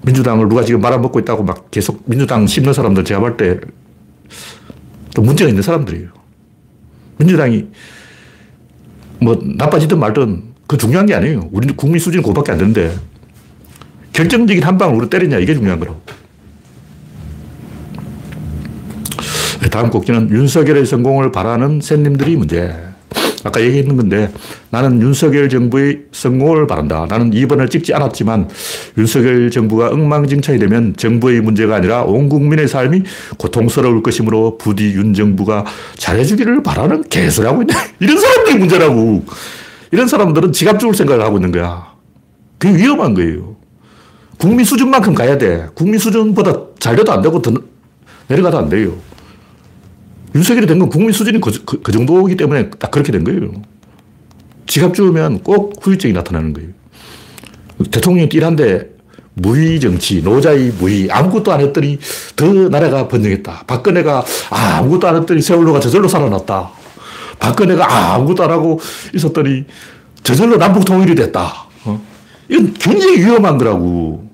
민주당을 0.01 0.49
누가 0.49 0.63
지금 0.63 0.81
말아먹고 0.81 1.19
있다고 1.19 1.43
막 1.43 1.69
계속 1.69 2.01
민주당 2.05 2.47
씹는 2.47 2.73
사람들 2.73 3.05
제가 3.05 3.19
볼때또 3.19 3.61
문제가 5.21 5.47
있는 5.47 5.61
사람들이에요. 5.61 6.09
민주당이 7.17 7.67
뭐 9.21 9.39
나빠지든 9.43 9.99
말든 9.99 10.55
그 10.65 10.75
중요한 10.77 11.05
게 11.05 11.13
아니에요. 11.13 11.49
우리 11.51 11.71
국민 11.75 11.99
수준이 11.99 12.23
그밖에 12.23 12.53
안 12.53 12.57
되는데 12.57 12.95
결정적인 14.13 14.63
한 14.63 14.75
방을 14.79 14.95
우리 14.95 15.07
때리냐 15.07 15.37
이게 15.37 15.53
중요한 15.53 15.79
거라고. 15.79 16.01
네, 19.61 19.69
다음 19.69 19.91
곡지는 19.91 20.31
윤석열의 20.31 20.87
성공을 20.87 21.31
바라는 21.31 21.79
샌님들이 21.79 22.37
문제. 22.37 22.94
아까 23.45 23.61
얘기했는 23.61 23.95
건데 23.95 24.31
나는 24.71 24.99
윤석열 24.99 25.47
정부의 25.49 25.99
성공을 26.11 26.65
바란다. 26.65 27.05
나는 27.07 27.29
2번을 27.29 27.69
찍지 27.69 27.93
않았지만 27.93 28.49
윤석열 28.97 29.51
정부가 29.51 29.89
엉망진창이 29.89 30.57
되면 30.57 30.95
정부의 30.97 31.41
문제가 31.41 31.75
아니라 31.75 32.01
온 32.01 32.27
국민의 32.27 32.67
삶이 32.67 33.03
고통스러울 33.37 34.01
것이므로 34.01 34.57
부디 34.57 34.85
윤 34.95 35.13
정부가 35.13 35.63
잘해주기를 35.95 36.63
바라는 36.63 37.03
개소리하고 37.03 37.61
있네. 37.61 37.73
이런 38.01 38.17
사람들이 38.17 38.57
문제라고. 38.57 39.23
이런 39.91 40.07
사람들은 40.07 40.51
지갑 40.51 40.79
죽을 40.79 40.95
생각을 40.95 41.23
하고 41.23 41.37
있는 41.37 41.51
거야. 41.51 41.93
그게 42.57 42.75
위험한 42.75 43.13
거예요. 43.13 43.55
국민 44.39 44.65
수준만큼 44.65 45.13
가야 45.13 45.37
돼. 45.37 45.67
국민 45.75 45.99
수준보다 45.99 46.51
잘 46.79 46.95
돼도 46.95 47.11
안 47.11 47.21
되고 47.21 47.39
더 47.43 47.53
내려가도 48.27 48.57
안 48.57 48.69
돼요. 48.69 48.93
윤석열이 50.35 50.67
된 50.67 50.79
건 50.79 50.89
국민 50.89 51.11
수준이 51.13 51.39
그, 51.39 51.51
그, 51.65 51.81
그, 51.81 51.91
정도이기 51.91 52.35
때문에 52.35 52.69
딱 52.71 52.91
그렇게 52.91 53.11
된 53.11 53.23
거예요. 53.23 53.51
지갑 54.67 54.93
주면 54.93 55.39
꼭 55.43 55.75
후유증이 55.81 56.13
나타나는 56.13 56.51
거예요. 56.53 56.69
대통령이 57.91 58.29
일한데 58.33 58.89
무위 59.35 59.79
정치, 59.79 60.21
노자의 60.21 60.71
무위, 60.79 61.09
아무것도 61.09 61.51
안 61.51 61.61
했더니 61.61 61.99
더 62.35 62.45
나라가 62.69 63.07
번영했다. 63.07 63.63
박근혜가 63.67 64.25
아, 64.49 64.81
무것도 64.81 65.07
안 65.07 65.15
했더니 65.17 65.41
세월호가 65.41 65.79
저절로 65.79 66.07
살아났다. 66.07 66.71
박근혜가 67.39 68.13
아무것도 68.15 68.43
안 68.43 68.51
하고 68.51 68.79
있었더니 69.13 69.65
저절로 70.23 70.57
남북 70.57 70.85
통일이 70.85 71.15
됐다. 71.15 71.67
어? 71.85 72.01
이건 72.49 72.73
굉장히 72.73 73.19
위험한 73.19 73.57
거라고. 73.57 74.29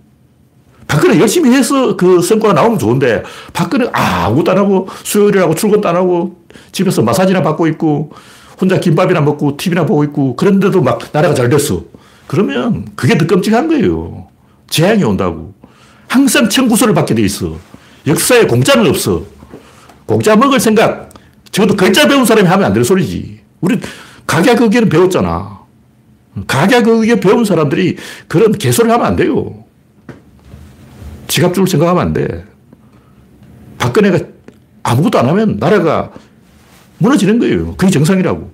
박근혜 0.91 1.17
열심히 1.21 1.51
해서 1.51 1.95
그 1.95 2.21
성과가 2.21 2.53
나오면 2.53 2.77
좋은데 2.77 3.23
박근혜 3.53 3.89
아무것도 3.93 4.51
안 4.51 4.57
하고 4.57 4.89
수요일이라고 5.03 5.55
출근도 5.55 5.87
안 5.87 5.95
하고 5.95 6.35
집에서 6.73 7.01
마사지나 7.01 7.41
받고 7.41 7.67
있고 7.67 8.11
혼자 8.59 8.77
김밥이나 8.77 9.21
먹고 9.21 9.55
TV나 9.55 9.85
보고 9.85 10.03
있고 10.03 10.35
그런데도 10.35 10.81
막 10.81 10.99
나라가 11.13 11.33
잘 11.33 11.47
됐어. 11.47 11.81
그러면 12.27 12.89
그게 12.97 13.17
더 13.17 13.25
끔찍한 13.25 13.69
거예요. 13.69 14.27
재앙이 14.69 15.01
온다고. 15.05 15.53
항상 16.09 16.49
청구서를 16.49 16.93
받게 16.93 17.15
돼 17.15 17.21
있어. 17.21 17.55
역사에 18.05 18.45
공짜는 18.47 18.85
없어. 18.89 19.23
공짜 20.05 20.35
먹을 20.35 20.59
생각. 20.59 21.09
적어도 21.53 21.77
글자 21.77 22.05
배운 22.05 22.25
사람이 22.25 22.49
하면 22.49 22.65
안 22.65 22.73
되는 22.73 22.83
소리지. 22.83 23.39
우리 23.61 23.79
각야극기는 24.27 24.89
배웠잖아. 24.89 25.61
각야극기 26.47 27.17
배운 27.21 27.45
사람들이 27.45 27.95
그런 28.27 28.51
개소리를 28.51 28.93
하면 28.93 29.07
안 29.07 29.15
돼요. 29.15 29.60
지갑 31.31 31.53
줄 31.53 31.65
생각하면 31.65 32.01
안 32.07 32.11
돼. 32.13 32.43
박근혜가 33.77 34.19
아무것도 34.83 35.17
안 35.17 35.29
하면 35.29 35.55
나라가 35.61 36.11
무너지는 36.97 37.39
거예요. 37.39 37.73
그게 37.77 37.89
정상이라고. 37.89 38.51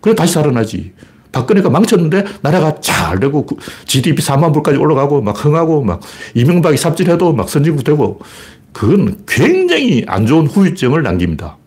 그래 0.00 0.14
다시 0.14 0.32
살아나지. 0.32 0.94
박근혜가 1.32 1.68
망쳤는데 1.68 2.24
나라가 2.40 2.80
잘 2.80 3.20
되고 3.20 3.46
GDP 3.84 4.22
4만 4.22 4.54
불까지 4.54 4.78
올라가고 4.78 5.20
막 5.20 5.44
흥하고 5.44 5.84
막 5.84 6.00
이명박이 6.34 6.78
삽질해도 6.78 7.34
막 7.34 7.50
선진국 7.50 7.84
되고 7.84 8.20
그건 8.72 9.18
굉장히 9.28 10.04
안 10.06 10.24
좋은 10.24 10.46
후유증을 10.46 11.02
남깁니다. 11.02 11.58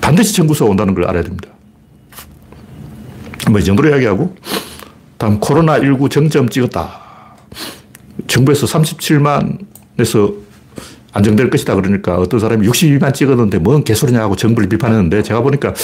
반드시 0.00 0.34
청구서 0.34 0.64
온다는 0.64 0.94
걸 0.94 1.04
알아야 1.04 1.22
됩니다. 1.22 1.48
뭐 3.48 3.60
이 3.60 3.64
정도로 3.64 3.90
이야기하고 3.90 4.34
다음 5.18 5.38
코로나19 5.38 6.10
정점 6.10 6.48
찍었다. 6.48 7.07
정부에서 8.26 8.66
37만에서 8.66 10.36
안정될 11.12 11.50
것이다 11.50 11.74
그러니까 11.74 12.18
어떤 12.18 12.40
사람이 12.40 12.66
62만 12.66 13.14
찍었는데 13.14 13.58
뭔 13.58 13.82
개소리냐 13.82 14.20
하고 14.20 14.36
정부를 14.36 14.68
비판했는데 14.68 15.22
제가 15.22 15.40
보니까 15.40 15.74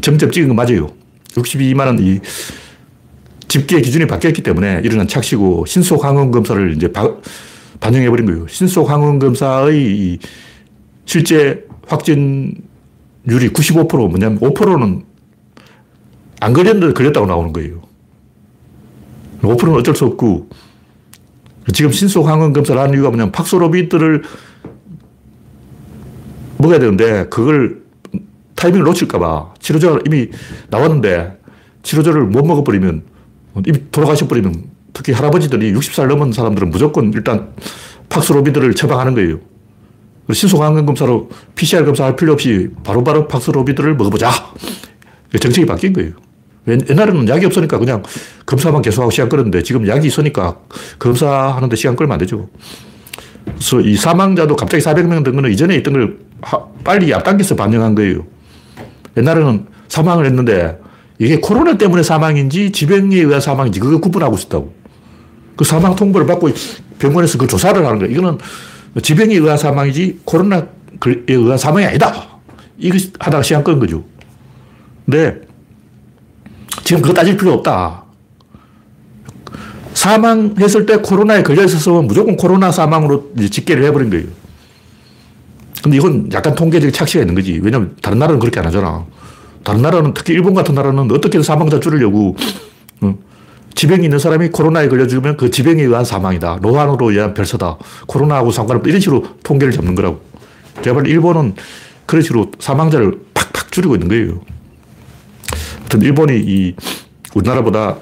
정점 0.00 0.30
찍은 0.30 0.48
거 0.48 0.54
맞아요. 0.54 0.88
62만은 1.30 2.00
이 2.00 2.20
집계 3.48 3.80
기준이 3.80 4.06
바뀌었기 4.06 4.42
때문에 4.42 4.80
일어난 4.84 5.06
착시고 5.06 5.66
신속 5.66 6.04
항원 6.04 6.30
검사를 6.30 6.74
이제 6.74 6.90
바, 6.90 7.14
반영해 7.80 8.08
버린 8.08 8.26
거예요. 8.26 8.46
신속 8.48 8.88
항원 8.88 9.18
검사의 9.18 10.18
실제 11.04 11.64
확진율이 11.86 12.62
95% 13.26 14.08
뭐냐면 14.08 14.38
5%는 14.38 15.04
안 16.40 16.52
걸렸는데 16.52 16.94
걸렸다고 16.94 17.26
나오는 17.26 17.52
거예요. 17.52 17.82
5%는 19.42 19.74
어쩔 19.74 19.94
수 19.94 20.06
없고 20.06 20.48
지금 21.72 21.92
신속 21.92 22.26
항원 22.28 22.52
검사를 22.52 22.80
하는 22.80 22.94
이유가 22.94 23.10
뭐냐면 23.10 23.32
팍소로비드를 23.32 24.22
먹어야 26.58 26.78
되는데 26.78 27.26
그걸 27.28 27.82
타이밍을 28.54 28.84
놓칠까봐 28.84 29.54
치료제가 29.60 30.00
이미 30.06 30.28
나왔는데 30.70 31.38
치료제를 31.82 32.24
못 32.24 32.44
먹어버리면 32.44 33.02
이미 33.66 33.90
돌아가셔버리면 33.90 34.64
특히 34.92 35.12
할아버지들이 35.12 35.72
60살 35.72 36.06
넘은 36.06 36.32
사람들은 36.32 36.70
무조건 36.70 37.12
일단 37.12 37.52
팍스로비드를 38.08 38.74
처방하는 38.74 39.14
거예요. 39.14 39.40
신속항원 40.32 40.86
검사로 40.86 41.28
PCR 41.54 41.84
검사할 41.84 42.14
필요 42.16 42.34
없이 42.34 42.68
바로바로 42.84 43.26
팍스로비드를 43.26 43.96
먹어보자. 43.96 44.30
정책이 45.40 45.66
바뀐 45.66 45.92
거예요. 45.92 46.12
옛날에는 46.66 47.28
약이 47.28 47.46
없으니까 47.46 47.78
그냥 47.78 48.02
검사만 48.46 48.82
계속하고 48.82 49.10
시간 49.10 49.28
끌었는데 49.28 49.62
지금 49.62 49.86
약이 49.88 50.06
있으니까 50.06 50.58
검사하는데 50.98 51.74
시간 51.76 51.96
끌면 51.96 52.12
안 52.12 52.18
되죠. 52.18 52.48
그래서 53.44 53.80
이 53.80 53.96
사망자도 53.96 54.54
갑자기 54.54 54.84
400명 54.84 55.24
된 55.24 55.34
거는 55.34 55.50
이전에 55.50 55.74
있던 55.76 55.92
걸 55.92 56.18
빨리 56.84 57.12
앞당겨서 57.12 57.56
반영한 57.56 57.94
거예요. 57.96 58.24
옛날에는 59.16 59.66
사망을 59.88 60.26
했는데 60.26 60.78
이게 61.18 61.38
코로나 61.40 61.76
때문에 61.76 62.02
사망인지 62.02 62.72
지병에 62.72 63.16
의한 63.16 63.40
사망인지 63.40 63.80
그거 63.80 63.98
구분하고 63.98 64.36
있었다고. 64.36 64.72
그 65.56 65.64
사망 65.64 65.94
통보를 65.94 66.26
받고 66.26 66.50
병원에서 66.98 67.38
그 67.38 67.46
조사를 67.46 67.84
하는 67.84 67.98
거예요. 67.98 68.12
이거는 68.12 68.38
지병에 69.02 69.34
의한 69.34 69.58
사망이지 69.58 70.20
코로나에 70.24 70.62
의한 71.28 71.58
사망이 71.58 71.84
아니다. 71.86 72.28
이거 72.78 72.96
하다가 73.18 73.42
시간 73.42 73.64
끄는 73.64 73.80
거죠. 73.80 74.04
근데 75.04 75.40
지금 76.92 77.00
그거 77.00 77.14
따질 77.14 77.38
필요 77.38 77.54
없다. 77.54 78.02
사망했을 79.94 80.84
때 80.84 80.98
코로나에 80.98 81.42
걸려 81.42 81.64
있었으면 81.64 82.06
무조건 82.06 82.36
코로나 82.36 82.70
사망으로 82.70 83.32
집계를 83.50 83.82
해버린 83.84 84.10
거예요. 84.10 84.26
근데 85.82 85.96
이건 85.96 86.30
약간 86.34 86.54
통계적 86.54 86.92
착시가 86.92 87.22
있는 87.22 87.34
거지. 87.34 87.58
왜냐면 87.62 87.96
다른 88.02 88.18
나라는 88.18 88.38
그렇게 88.38 88.60
안 88.60 88.66
하잖아. 88.66 89.06
다른 89.64 89.80
나라는 89.80 90.12
특히 90.12 90.34
일본 90.34 90.52
같은 90.52 90.74
나라는 90.74 91.10
어떻게든 91.10 91.42
사망자 91.42 91.80
줄이려고 91.80 92.36
어, 93.00 93.14
지병이 93.74 94.04
있는 94.04 94.18
사람이 94.18 94.50
코로나에 94.50 94.88
걸려 94.88 95.06
죽으면 95.06 95.38
그 95.38 95.50
지병에 95.50 95.82
의한 95.82 96.04
사망이다. 96.04 96.58
노안으로 96.60 97.10
의한 97.10 97.32
별서다. 97.32 97.78
코로나하고 98.06 98.50
상관없다. 98.50 98.90
이런 98.90 99.00
식으로 99.00 99.24
통계를 99.42 99.72
잡는 99.72 99.94
거라고. 99.94 100.20
제가 100.82 100.92
볼 100.92 101.08
일본은 101.08 101.54
그런 102.04 102.20
식으로 102.20 102.52
사망자를 102.58 103.18
팍팍 103.32 103.72
줄이고 103.72 103.94
있는 103.94 104.08
거예요. 104.08 104.42
하여튼 105.92 106.02
일본이 106.02 106.40
이 106.40 106.74
우리나라보다 107.34 107.98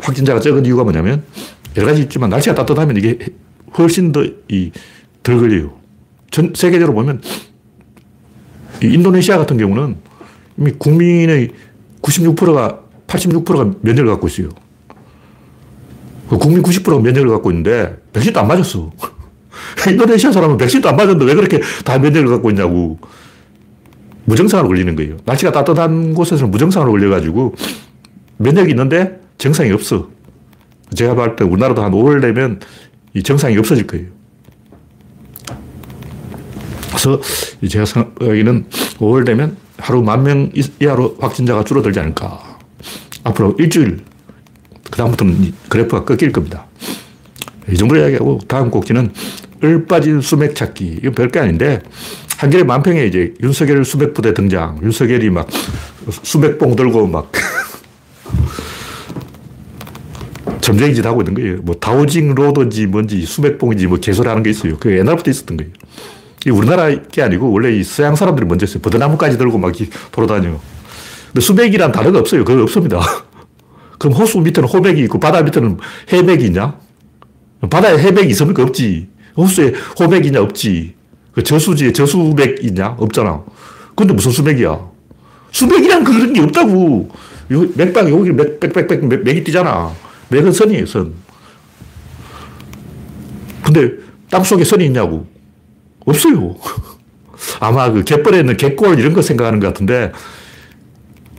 확진자가 0.00 0.40
적은 0.40 0.66
이유가 0.66 0.82
뭐냐면 0.82 1.22
여러 1.76 1.86
가지 1.86 2.02
있지만 2.02 2.30
날씨가 2.30 2.56
따뜻하면 2.56 2.96
이게 2.96 3.18
훨씬 3.78 4.10
더 4.10 4.24
이 4.48 4.72
덜 5.22 5.38
걸려요. 5.38 5.78
전 6.32 6.52
세계적으로 6.54 6.94
보면 6.94 7.22
인도네시아 8.82 9.38
같은 9.38 9.56
경우는 9.56 9.96
이미 10.58 10.72
국민의 10.72 11.50
96%가 12.02 12.80
86%가 13.06 13.76
면역을 13.82 14.10
갖고 14.10 14.26
있어요. 14.26 14.48
그 16.28 16.38
국민 16.38 16.62
90%가 16.64 16.98
면역을 16.98 17.28
갖고 17.28 17.52
있는데 17.52 17.96
백신도 18.12 18.40
안 18.40 18.48
맞았어. 18.48 18.90
인도네시아 19.88 20.32
사람은 20.32 20.56
백신도 20.56 20.88
안 20.88 20.96
맞았는데 20.96 21.24
왜 21.24 21.34
그렇게 21.36 21.60
다 21.84 21.98
면역을 21.98 22.26
갖고 22.30 22.50
있냐고. 22.50 22.98
무증상으로 24.24 24.68
걸리는 24.68 24.94
거예요. 24.96 25.16
날씨가 25.24 25.52
따뜻한 25.52 26.14
곳에서는 26.14 26.50
무증상으로 26.50 26.92
걸려가지고 26.92 27.54
면역이 28.38 28.70
있는데 28.70 29.20
정상이 29.38 29.70
없어. 29.72 30.08
제가 30.94 31.14
봤을 31.14 31.36
때 31.36 31.44
우리나라도 31.44 31.82
한 31.82 31.92
5월 31.92 32.20
되면 32.20 32.60
이 33.14 33.22
정상이 33.22 33.56
없어질 33.58 33.86
거예요. 33.86 34.06
그래서 36.88 37.20
제가 37.68 37.84
생각하기는 37.84 38.66
5월 38.98 39.24
되면 39.26 39.56
하루 39.78 40.02
만 40.02 40.22
명 40.22 40.50
이하로 40.80 41.16
확진자가 41.20 41.64
줄어들지 41.64 41.98
않을까. 41.98 42.58
앞으로 43.24 43.56
일주일, 43.58 44.00
그다음부터는 44.90 45.52
그래프가 45.68 46.04
꺾일 46.04 46.32
겁니다. 46.32 46.66
이 47.70 47.76
정도 47.76 47.96
이야기하고 47.96 48.40
다음 48.46 48.70
꼭지는 48.70 49.12
을 49.64 49.86
빠진 49.86 50.20
수맥 50.20 50.54
찾기. 50.56 50.98
이건 50.98 51.14
별게 51.14 51.38
아닌데, 51.38 51.80
한겨레 52.42 52.64
만평에 52.64 53.06
이제 53.06 53.34
윤석열 53.40 53.84
수맥 53.84 54.14
부대 54.14 54.34
등장. 54.34 54.80
윤석열이 54.82 55.30
막 55.30 55.46
수맥봉 56.24 56.74
들고 56.74 57.06
막 57.06 57.30
점쟁이 60.60 60.92
짓 60.92 61.06
하고 61.06 61.20
있는 61.20 61.34
거예요. 61.34 61.58
뭐 61.62 61.76
다우징 61.76 62.34
로드인지 62.34 62.88
뭔지 62.88 63.24
수맥봉인지 63.24 63.86
뭐 63.86 63.98
개소리 63.98 64.26
하는 64.26 64.42
게 64.42 64.50
있어요. 64.50 64.76
그 64.80 64.90
옛날부터 64.90 65.30
있었던 65.30 65.56
거예요. 65.56 65.70
이 66.44 66.50
우리나라 66.50 66.92
게 67.02 67.22
아니고 67.22 67.52
원래 67.52 67.76
이 67.76 67.84
서양 67.84 68.16
사람들이 68.16 68.44
먼저 68.44 68.66
했어요. 68.66 68.82
버드나무까지 68.82 69.38
들고 69.38 69.58
막 69.58 69.72
돌아다녀요. 70.10 70.58
근데 71.26 71.40
수맥이란 71.40 71.92
단어가 71.92 72.18
없어요. 72.18 72.44
그거 72.44 72.60
없습니다. 72.64 72.98
그럼 74.00 74.14
호수 74.14 74.40
밑에는 74.40 74.68
호맥이 74.68 75.00
있고 75.04 75.20
바다 75.20 75.42
밑에는 75.42 75.78
해맥이 76.12 76.46
있냐? 76.46 76.76
바다에 77.70 77.98
해맥이 77.98 78.30
있습니까? 78.30 78.64
없지. 78.64 79.06
호수에 79.36 79.74
호맥이 80.00 80.26
있냐? 80.26 80.40
없지. 80.40 81.01
그 81.32 81.42
저수지에 81.42 81.92
저수맥 81.92 82.64
있냐? 82.64 82.96
없잖아. 82.98 83.42
근데 83.94 84.12
무슨 84.12 84.30
수맥이야? 84.30 84.78
수맥이란 85.50 86.04
그런 86.04 86.32
게 86.32 86.40
없다고. 86.40 87.10
맥박 87.74 88.10
여기 88.10 88.30
맥, 88.32 88.58
맥, 88.60 88.72
맥, 88.72 88.86
맥, 88.86 89.04
맥, 89.06 89.22
맥이 89.22 89.44
뛰잖아. 89.44 89.92
맥은 90.28 90.52
선이에요, 90.52 90.86
선. 90.86 91.12
근데 93.62 93.92
땅 94.30 94.42
속에 94.42 94.64
선이 94.64 94.86
있냐고. 94.86 95.26
없어요. 96.04 96.56
아마 97.60 97.90
그 97.90 98.02
갯벌에 98.04 98.40
있는 98.40 98.56
갯골 98.56 98.98
이런 98.98 99.12
거 99.12 99.20
생각하는 99.22 99.60
것 99.60 99.66
같은데 99.68 100.12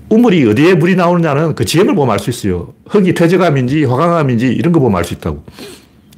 우물이 0.10 0.48
어디에 0.50 0.76
물이 0.76 0.96
나오느냐는 0.96 1.56
그 1.56 1.66
지형을 1.66 1.96
보면 1.96 2.14
알 2.14 2.20
수 2.20 2.30
있어요. 2.30 2.74
흙이 2.88 3.14
퇴적암인지 3.14 3.86
화강암인지 3.86 4.48
이런 4.48 4.74
거 4.74 4.80
보면 4.80 4.98
알 4.98 5.06
수 5.06 5.14
있다고. 5.16 5.44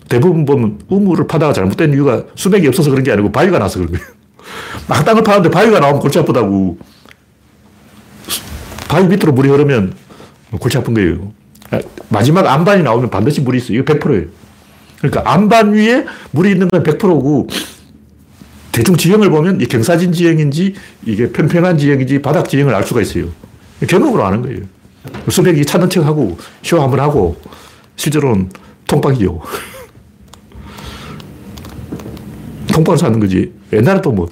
대부분 0.07 0.45
보면 0.45 0.79
우물을 0.87 1.27
파다가 1.27 1.53
잘못된 1.53 1.93
이유가 1.93 2.23
수맥이 2.35 2.67
없어서 2.67 2.89
그런 2.89 3.03
게 3.03 3.11
아니고 3.11 3.31
바위가 3.31 3.59
나서 3.59 3.79
그런 3.79 3.93
거예요. 3.93 4.05
막 4.87 5.03
땅을 5.03 5.23
파는데 5.23 5.49
바위가 5.49 5.79
나오면 5.79 5.99
골치 5.99 6.19
아프다고. 6.19 6.77
바위 8.87 9.07
밑으로 9.07 9.31
물이 9.33 9.49
흐르면 9.49 9.93
골치 10.59 10.77
아픈 10.77 10.93
거예요. 10.93 11.33
마지막 12.09 12.45
안반이 12.45 12.83
나오면 12.83 13.09
반드시 13.09 13.41
물이 13.41 13.57
있어요. 13.57 13.79
이거 13.79 13.93
100%예요. 13.93 14.27
그러니까 14.99 15.23
안반 15.25 15.73
위에 15.73 16.05
물이 16.31 16.51
있는 16.51 16.69
건 16.69 16.83
100%고 16.83 17.47
대충 18.71 18.95
지형을 18.95 19.29
보면 19.29 19.61
이 19.61 19.65
경사진 19.65 20.11
지형인지 20.11 20.75
이게 21.05 21.31
평평한 21.31 21.77
지형인지 21.77 22.21
바닥 22.21 22.49
지형을 22.49 22.73
알 22.75 22.83
수가 22.83 23.01
있어요. 23.01 23.27
경험으로 23.87 24.23
아는 24.23 24.41
거예요. 24.41 24.59
수백이 25.29 25.65
찾는 25.65 25.89
척하고 25.89 26.37
쇼 26.61 26.81
한번 26.81 26.99
하고 26.99 27.37
실제로는 27.95 28.49
통박이요. 28.87 29.41
통박을 32.75 32.97
사는 32.97 33.19
거지. 33.19 33.51
옛날에 33.73 34.01
또 34.01 34.11
뭐 34.11 34.27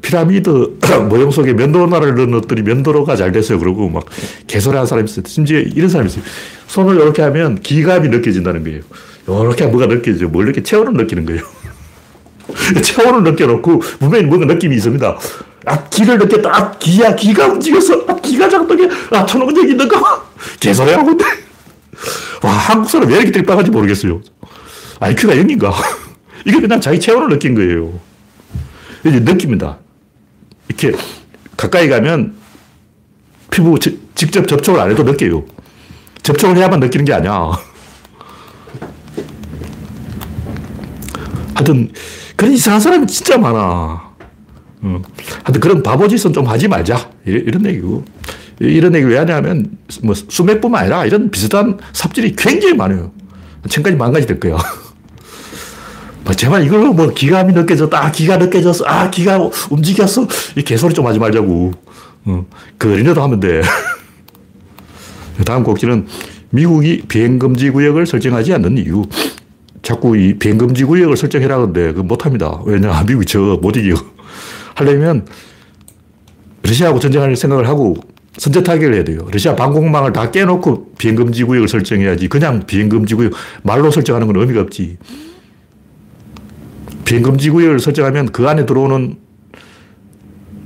피라미드 0.00 0.78
모형 1.08 1.30
속에 1.30 1.52
면도날을 1.52 2.30
넣었더니 2.30 2.62
면도로가 2.62 3.16
잘 3.16 3.32
됐어요. 3.32 3.58
그러고 3.58 3.88
막 3.88 4.04
하는 4.52 4.86
사람이 4.86 5.04
있어요. 5.10 5.24
심지어 5.26 5.58
이런 5.58 5.88
사람이 5.88 6.08
있어요. 6.10 6.22
손을 6.66 6.96
이렇게 6.96 7.22
하면 7.22 7.60
기감이 7.60 8.08
느껴진다는 8.08 8.64
거예요. 8.64 8.80
이렇게 9.26 9.66
뭐가 9.66 9.86
느껴져. 9.86 10.26
뭘 10.28 10.46
이렇게 10.46 10.62
체온을 10.62 10.92
느끼는 10.94 11.26
거예요. 11.26 11.42
체온을 12.82 13.24
느껴놓고 13.30 13.80
분명히 13.98 14.24
뭔가 14.24 14.46
느낌이 14.54 14.74
있습니다. 14.76 15.18
아, 15.66 15.84
기를 15.84 16.18
느꼈다. 16.18 16.56
아, 16.56 16.70
기야, 16.78 17.14
기가 17.14 17.46
움직였어. 17.46 18.04
아, 18.06 18.14
기가 18.16 18.48
작동해. 18.48 18.88
아, 19.10 19.26
천원적이 19.26 19.72
있는가? 19.72 20.24
개소리 20.60 20.92
하고 20.92 21.10
있네. 21.10 21.24
와, 22.42 22.50
한국 22.52 22.88
사람 22.88 23.08
왜 23.10 23.16
이렇게 23.16 23.32
뜰빵한지 23.32 23.70
모르겠어요. 23.70 24.20
IQ가 25.00 25.34
0인가? 25.34 25.72
이게 26.46 26.60
그냥 26.60 26.80
자기 26.80 27.00
체온을 27.00 27.28
느낀 27.28 27.54
거예요. 27.54 27.98
이제 29.04 29.20
느낍니다. 29.20 29.78
이렇게 30.68 30.92
가까이 31.56 31.88
가면 31.88 32.34
피부 33.50 33.78
지, 33.78 34.00
직접 34.14 34.46
접촉을 34.46 34.80
안 34.80 34.90
해도 34.90 35.02
느껴요. 35.02 35.44
접촉을 36.22 36.56
해야만 36.56 36.80
느끼는 36.80 37.04
게 37.04 37.12
아니야. 37.14 37.52
하여튼, 41.54 41.90
그런 42.36 42.52
이상한 42.52 42.80
사람이 42.80 43.06
진짜 43.06 43.36
많아. 43.36 43.58
어. 44.80 45.02
하여튼 45.42 45.60
그런 45.60 45.82
바보 45.82 46.06
짓은 46.06 46.32
좀 46.32 46.46
하지 46.46 46.68
말자. 46.68 47.10
이런, 47.24 47.66
얘기고. 47.66 48.04
이런 48.60 48.94
얘기 48.94 49.06
왜 49.06 49.18
하냐면, 49.18 49.76
뭐, 50.02 50.14
수맥뿐만 50.14 50.82
아니라 50.82 51.04
이런 51.04 51.30
비슷한 51.30 51.78
삽질이 51.92 52.36
굉장히 52.36 52.74
많아요. 52.74 53.12
천까지 53.68 53.96
만 53.96 54.12
가지 54.12 54.26
될 54.26 54.38
거야. 54.38 54.56
뭐 56.28 56.34
제발 56.36 56.62
이걸로 56.62 56.92
뭐 56.92 57.08
기감이 57.08 57.54
느껴졌다. 57.54 58.04
아, 58.04 58.12
기가 58.12 58.36
느껴졌어. 58.36 58.84
아, 58.84 59.08
기가 59.08 59.48
움직였어. 59.70 60.28
이 60.56 60.62
개소리 60.62 60.92
좀 60.92 61.06
하지 61.06 61.18
말자고. 61.18 61.72
어, 62.26 62.46
그 62.76 62.92
어린애도 62.92 63.22
하면 63.22 63.40
돼. 63.40 63.62
다음 65.46 65.62
곡지는 65.64 66.06
미국이 66.50 67.00
비행금지 67.08 67.70
구역을 67.70 68.04
설정하지 68.04 68.52
않는 68.52 68.76
이유. 68.76 69.04
자꾸 69.80 70.18
이 70.18 70.34
비행금지 70.38 70.84
구역을 70.84 71.16
설정해라 71.16 71.60
근데 71.60 71.94
그 71.94 72.00
못합니다. 72.00 72.60
왜냐 72.66 73.02
미국이 73.08 73.24
저 73.24 73.56
못 73.62 73.74
이겨. 73.78 73.96
하려면 74.74 75.26
러시아하고 76.62 77.00
전쟁할 77.00 77.34
생각을 77.36 77.66
하고 77.66 77.96
선제 78.36 78.62
타격을 78.62 78.94
해야 78.96 79.04
돼요. 79.04 79.26
러시아 79.32 79.56
방공망을 79.56 80.12
다 80.12 80.30
깨놓고 80.30 80.92
비행금지 80.98 81.44
구역을 81.44 81.68
설정해야지. 81.68 82.28
그냥 82.28 82.66
비행금지 82.66 83.14
구역 83.14 83.32
말로 83.62 83.90
설정하는 83.90 84.26
건 84.26 84.36
의미가 84.36 84.60
없지. 84.60 84.98
비행금지 87.08 87.48
구역을 87.48 87.80
설정하면 87.80 88.26
그 88.32 88.46
안에 88.46 88.66
들어오는 88.66 89.16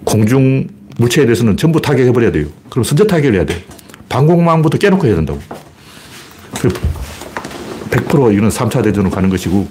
공중 0.02 0.66
물체에 0.98 1.24
대해서는 1.24 1.56
전부 1.56 1.80
타격해버려야 1.80 2.32
돼요. 2.32 2.46
그럼 2.68 2.82
선제 2.82 3.06
타격을 3.06 3.36
해야 3.36 3.46
돼. 3.46 3.62
방공망부터 4.08 4.76
깨놓고 4.78 5.06
해야 5.06 5.14
된다고. 5.14 5.38
100% 7.90 8.32
이거는 8.32 8.48
3차 8.48 8.82
대전으로 8.82 9.10
가는 9.10 9.28
것이고, 9.28 9.68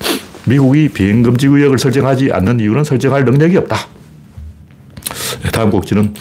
미국이 0.48 0.88
비행금지 0.88 1.50
구역을 1.50 1.78
설정하지 1.78 2.32
않는 2.32 2.62
이유는 2.62 2.86
설정할 2.86 3.26
능력이 3.26 3.58
없다. 3.58 3.76
다음 5.52 5.72
곡지는 5.72 6.14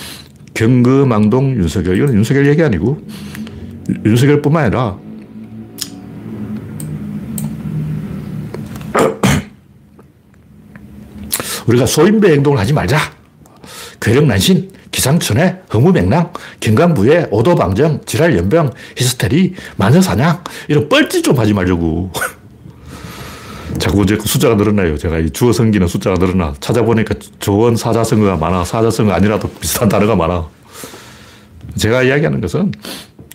경거망동 0.54 1.58
윤석열. 1.58 1.96
이건 1.96 2.14
윤석열 2.14 2.48
얘기 2.48 2.60
아니고, 2.64 3.00
윤석열 4.04 4.42
뿐만 4.42 4.64
아니라 4.64 4.98
우리가 11.70 11.86
소인배 11.86 12.32
행동을 12.32 12.58
하지 12.58 12.72
말자. 12.72 12.98
괴력난신, 14.00 14.72
기상천외, 14.90 15.60
허무맹랑, 15.72 16.32
경강부회, 16.58 17.28
오도방정, 17.30 18.00
질환연병, 18.06 18.72
히스테리, 18.96 19.54
마녀사냥 19.76 20.42
이런 20.68 20.88
뻘짓 20.88 21.22
좀 21.22 21.38
하지 21.38 21.54
말자고. 21.54 22.10
자꾸 23.78 24.02
이제 24.02 24.18
숫자가 24.20 24.56
늘어나요. 24.56 24.98
제가 24.98 25.18
이 25.20 25.30
주어 25.30 25.52
성기는 25.52 25.86
숫자가 25.86 26.16
늘어나. 26.16 26.54
찾아보니까 26.58 27.14
조원 27.38 27.76
사자성어가 27.76 28.36
많아. 28.36 28.64
사자성어 28.64 29.12
아니라도 29.12 29.48
비슷한 29.48 29.88
단어가 29.88 30.16
많아. 30.16 30.48
제가 31.76 32.02
이야기하는 32.02 32.40
것은 32.40 32.72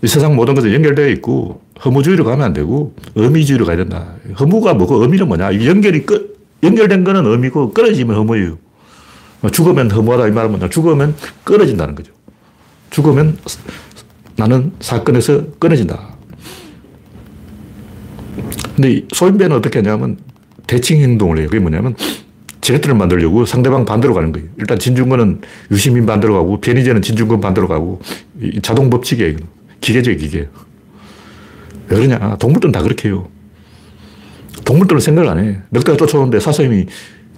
이 0.04 0.08
세상 0.08 0.36
모든 0.36 0.56
것은 0.56 0.74
연결되어 0.74 1.08
있고 1.08 1.62
허무주의로 1.86 2.26
가면 2.26 2.46
안 2.46 2.54
되고 2.54 2.94
의미주의로 3.16 3.66
가야 3.66 3.78
된다. 3.78 4.08
허무가 4.38 4.74
뭐고 4.74 5.02
의미는 5.04 5.30
뭐냐. 5.30 5.66
연결이 5.66 6.06
끝, 6.06 6.35
연결된 6.64 7.04
거는 7.04 7.26
의미고 7.26 7.74
끊어지면 7.74 8.16
허무예요. 8.16 8.58
죽으면 9.52 9.92
허무하다 9.92 10.28
이 10.28 10.32
말은. 10.32 10.70
죽으면 10.70 11.16
끊어진다는 11.44 11.96
거죠. 11.96 12.12
죽으면 12.90 13.38
나는 14.36 14.72
사건에서 14.80 15.46
끊어진다. 15.60 16.16
근데 18.76 19.04
소인배는 19.14 19.56
어떻게 19.56 19.80
하냐면 19.80 20.18
대칭 20.68 21.02
행동을 21.02 21.38
해요. 21.40 21.48
그게 21.48 21.60
뭐냐면 21.60 21.96
제네트를 22.62 22.96
만들려고 22.96 23.46
상대방 23.46 23.86
반대로 23.86 24.14
가는 24.14 24.32
거예요. 24.32 24.48
일단 24.58 24.80
진중권은 24.80 25.42
유시민 25.72 26.06
반대로 26.06 26.34
가고 26.34 26.60
변희재는 26.60 27.02
진중권 27.04 27.40
반대로 27.40 27.68
가고 27.68 28.02
자동 28.64 28.90
법칙이에요. 28.90 29.38
기계죠, 29.82 30.12
기계. 30.16 30.50
왜 31.88 31.96
그러냐. 31.98 32.38
동물들은 32.38 32.72
다 32.72 32.82
그렇게 32.82 33.10
해요. 33.10 33.30
동물들은 34.66 35.00
생각을 35.00 35.30
안 35.30 35.40
해. 35.40 35.58
늑대가 35.72 35.98
쫓아오는데 35.98 36.40
사슴이 36.40 36.86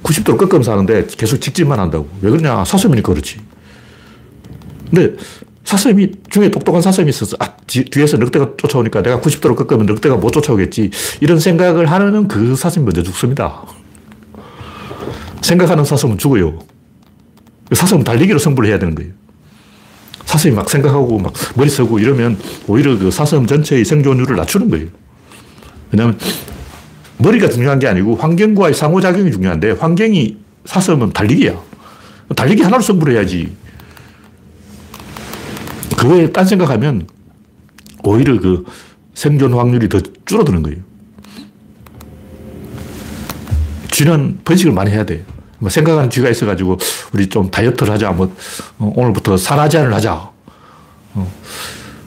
90도로 0.04 0.38
꺾으면서 0.38 0.72
하는데 0.72 1.06
계속 1.18 1.40
직진만 1.40 1.80
한다고. 1.80 2.08
왜 2.22 2.32
그러냐. 2.32 2.64
사슴이니까 2.66 3.14
그렇지. 3.14 3.40
근데 4.90 5.16
사슴이, 5.64 6.12
중에 6.30 6.50
똑똑한 6.50 6.82
사슴이 6.82 7.10
있어서, 7.10 7.36
아, 7.42 7.58
뒤에서 7.68 8.16
늑대가 8.16 8.52
쫓아오니까 8.56 9.02
내가 9.04 9.20
90도로 9.20 9.56
꺾으면 9.58 9.86
늑대가 9.86 10.16
못 10.16 10.32
쫓아오겠지. 10.32 10.92
이런 11.20 11.40
생각을 11.40 11.92
하는 11.92 12.30
그 12.30 12.56
사슴이 12.56 12.86
먼저 12.86 13.04
죽습니다. 13.04 13.64
생각하는 15.42 15.84
사슴은 15.84 16.18
죽어요. 16.18 16.58
사슴은 17.74 18.06
달리기로 18.06 18.40
승부를 18.40 18.70
해야 18.70 18.80
되는 18.80 18.96
거예요. 18.96 19.12
사슴이 20.24 20.56
막 20.56 20.70
생각하고 20.70 21.20
막 21.20 21.34
머리 21.56 21.70
쓰고 21.70 22.00
이러면 22.00 22.38
오히려 22.68 22.98
그 22.98 23.12
사슴 23.12 23.46
전체의 23.46 23.84
생존율을 23.84 24.38
낮추는 24.38 24.70
거예요. 24.70 24.88
왜냐하면 25.92 26.18
머리가 27.18 27.50
중요한 27.50 27.80
게 27.80 27.88
아니고 27.88 28.16
환경과의 28.16 28.74
상호작용이 28.74 29.32
중요한데 29.32 29.72
환경이 29.72 30.38
사슴은 30.66 31.14
달리기야. 31.14 31.60
달리기 32.36 32.62
하나로 32.62 32.82
승부를 32.84 33.16
해야지. 33.16 33.56
그거에 35.98 36.32
딴 36.32 36.46
생각하면 36.46 37.08
오히려 38.04 38.40
그 38.40 38.66
생존 39.14 39.54
확률이 39.54 39.90
더 39.90 40.00
줄어드는 40.26 40.62
거예요. 40.62 40.78
쥐는 43.92 44.42
번식을 44.46 44.74
많이 44.74 44.92
해야 44.92 45.04
돼요. 45.04 45.22
뭐 45.58 45.72
생각하는 45.72 46.10
쥐가 46.12 46.30
있어가지고 46.30 46.78
우리 47.14 47.28
좀 47.28 47.50
다이어트를 47.50 47.94
하자. 47.94 48.12
뭐 48.12 48.32
어, 48.78 48.94
오늘부터 48.96 49.38
산화제한을 49.38 49.92
하자. 49.94 50.30
어, 51.16 51.34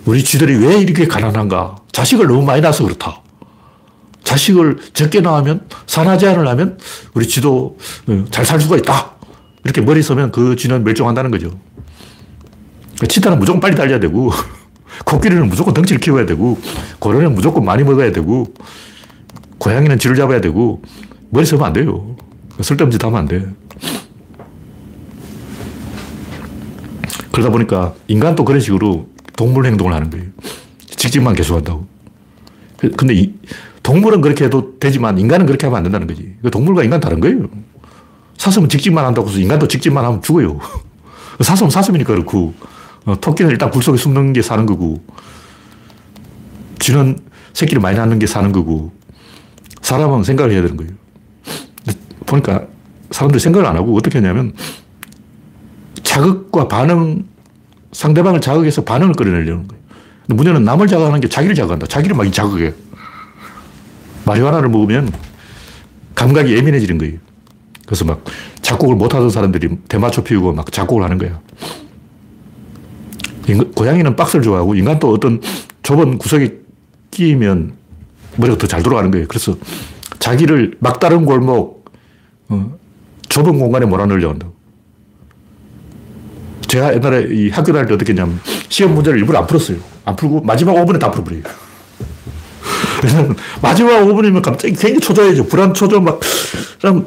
우리 0.05 0.23
쥐들이 0.23 0.65
왜 0.65 0.79
이렇게 0.79 1.09
가난한가? 1.09 1.77
자식을 1.91 2.29
너무 2.29 2.45
많이 2.45 2.61
낳아서 2.61 2.85
그렇다. 2.85 3.21
자식을 4.31 4.79
적게 4.93 5.21
낳으면 5.21 5.67
산화제한을 5.87 6.47
하면 6.47 6.79
우리 7.15 7.27
쥐도 7.27 7.77
어, 8.07 8.25
잘살 8.31 8.61
수가 8.61 8.77
있다. 8.77 9.17
이렇게 9.65 9.81
머리 9.81 10.03
서면 10.03 10.31
그 10.31 10.55
쥐는 10.55 10.85
멸종한다는 10.85 11.33
거죠. 11.33 11.59
치타는 13.09 13.41
무조건 13.41 13.61
빨리 13.61 13.75
달려야 13.75 13.99
되고, 13.99 14.31
코끼리는 15.05 15.49
무조건 15.49 15.75
덩치를 15.75 16.01
키워야 16.01 16.27
되고, 16.27 16.59
고래는 17.01 17.35
무조건 17.35 17.65
많이 17.65 17.83
먹어야 17.83 18.13
되고, 18.13 18.47
고양이는 19.59 19.99
쥐를 19.99 20.15
잡아야 20.15 20.41
되고, 20.41 20.81
머리 21.31 21.45
서면 21.45 21.67
안 21.67 21.73
돼요. 21.73 22.17
쓸데없는 22.61 22.97
짓 22.97 23.05
하면 23.05 23.19
안 23.19 23.27
돼. 23.27 23.47
그러다 27.33 27.51
보니까 27.51 27.95
인간도 28.07 28.45
그런 28.45 28.61
식으로 28.61 29.09
동물 29.37 29.67
행동을 29.67 29.93
하는 29.93 30.11
거예요. 30.11 30.27
직진만 30.87 31.35
계속한다고. 31.35 31.87
근데 32.97 33.15
이, 33.15 33.35
동물은 33.91 34.21
그렇게 34.21 34.45
해도 34.45 34.79
되지만 34.79 35.19
인간은 35.19 35.47
그렇게 35.47 35.67
하면 35.67 35.79
안 35.79 35.83
된다는 35.83 36.07
거지. 36.07 36.37
동물과 36.53 36.85
인간 36.85 37.01
다른 37.01 37.19
거예요. 37.19 37.49
사슴은 38.39 38.69
직진만 38.69 39.05
한다고 39.05 39.29
해서 39.29 39.41
인간도 39.41 39.67
직진만 39.67 40.05
하면 40.05 40.23
죽어요. 40.23 40.61
사슴은 41.43 41.71
사슴이니까 41.71 42.13
그렇고, 42.13 42.55
어, 43.05 43.21
토끼는 43.21 43.51
일단 43.51 43.69
굴 43.69 43.83
속에 43.83 43.99
숨는 43.99 44.33
게 44.33 44.43
사는 44.43 44.65
거고, 44.65 45.03
쥐는 46.79 47.19
새끼를 47.53 47.83
많이 47.83 47.97
낳는 47.97 48.21
게 48.21 48.29
사는 48.29 48.53
거고, 48.53 48.93
사람은 49.83 50.23
생각을 50.23 50.53
해야 50.53 50.63
되는 50.63 50.77
거예요. 50.77 50.93
보니까 52.27 52.69
사람들이 53.11 53.41
생각을 53.41 53.67
안 53.67 53.75
하고 53.75 53.97
어떻게 53.97 54.21
하냐면 54.21 54.53
자극과 56.05 56.69
반응, 56.69 57.25
상대방을 57.91 58.41
자극해서 58.41 58.85
반응을 58.85 59.15
끌어내려는 59.15 59.67
거예요. 59.67 59.83
근데 60.29 60.35
문제는 60.37 60.63
남을 60.63 60.87
자극하는 60.87 61.19
게 61.19 61.29
자기를 61.29 61.57
자극한다. 61.57 61.89
자기를 61.89 62.15
막 62.15 62.33
자극해. 62.33 62.73
마리화나를 64.25 64.69
먹으면 64.69 65.11
감각이 66.15 66.55
예민해지는 66.55 66.99
거예요. 66.99 67.19
그래서 67.87 68.05
막 68.05 68.25
작곡을 68.63 68.95
못하던 68.95 69.31
사람들이 69.31 69.69
대마초 69.89 70.23
피우고 70.23 70.53
막 70.53 70.71
작곡을 70.71 71.03
하는 71.03 71.19
거야. 71.19 71.41
고양이는 73.75 74.15
박스를 74.15 74.43
좋아하고 74.45 74.75
인간도 74.75 75.11
어떤 75.13 75.41
좁은 75.83 76.19
구석에 76.19 76.59
끼면 77.11 77.73
머리가 78.37 78.59
더 78.59 78.67
잘 78.67 78.83
돌아가는 78.83 79.11
거예요. 79.11 79.27
그래서 79.27 79.57
자기를 80.21 80.77
막다른 80.79 81.25
골목, 81.25 81.91
어, 82.49 82.79
좁은 83.29 83.59
공간에 83.59 83.87
몰아넣으려 83.87 84.31
한다고. 84.31 84.55
제가 86.69 86.95
옛날에 86.95 87.27
이 87.35 87.51
학교 87.51 87.73
다닐 87.73 87.89
때 87.89 87.95
어떻게 87.95 88.13
했냐면 88.13 88.39
시험 88.69 88.95
문제를 88.95 89.19
일부러 89.19 89.41
안 89.41 89.47
풀었어요. 89.47 89.79
안 90.05 90.15
풀고 90.15 90.43
마지막 90.43 90.75
5분에 90.75 91.01
다 91.01 91.11
풀어버려요. 91.11 91.43
마지막 93.63 94.01
5분이면 94.01 94.43
갑자기 94.43 94.75
굉장히 94.75 95.01
초조해져. 95.01 95.45
불안, 95.45 95.75
초조, 95.75 96.01
막, 96.01 96.21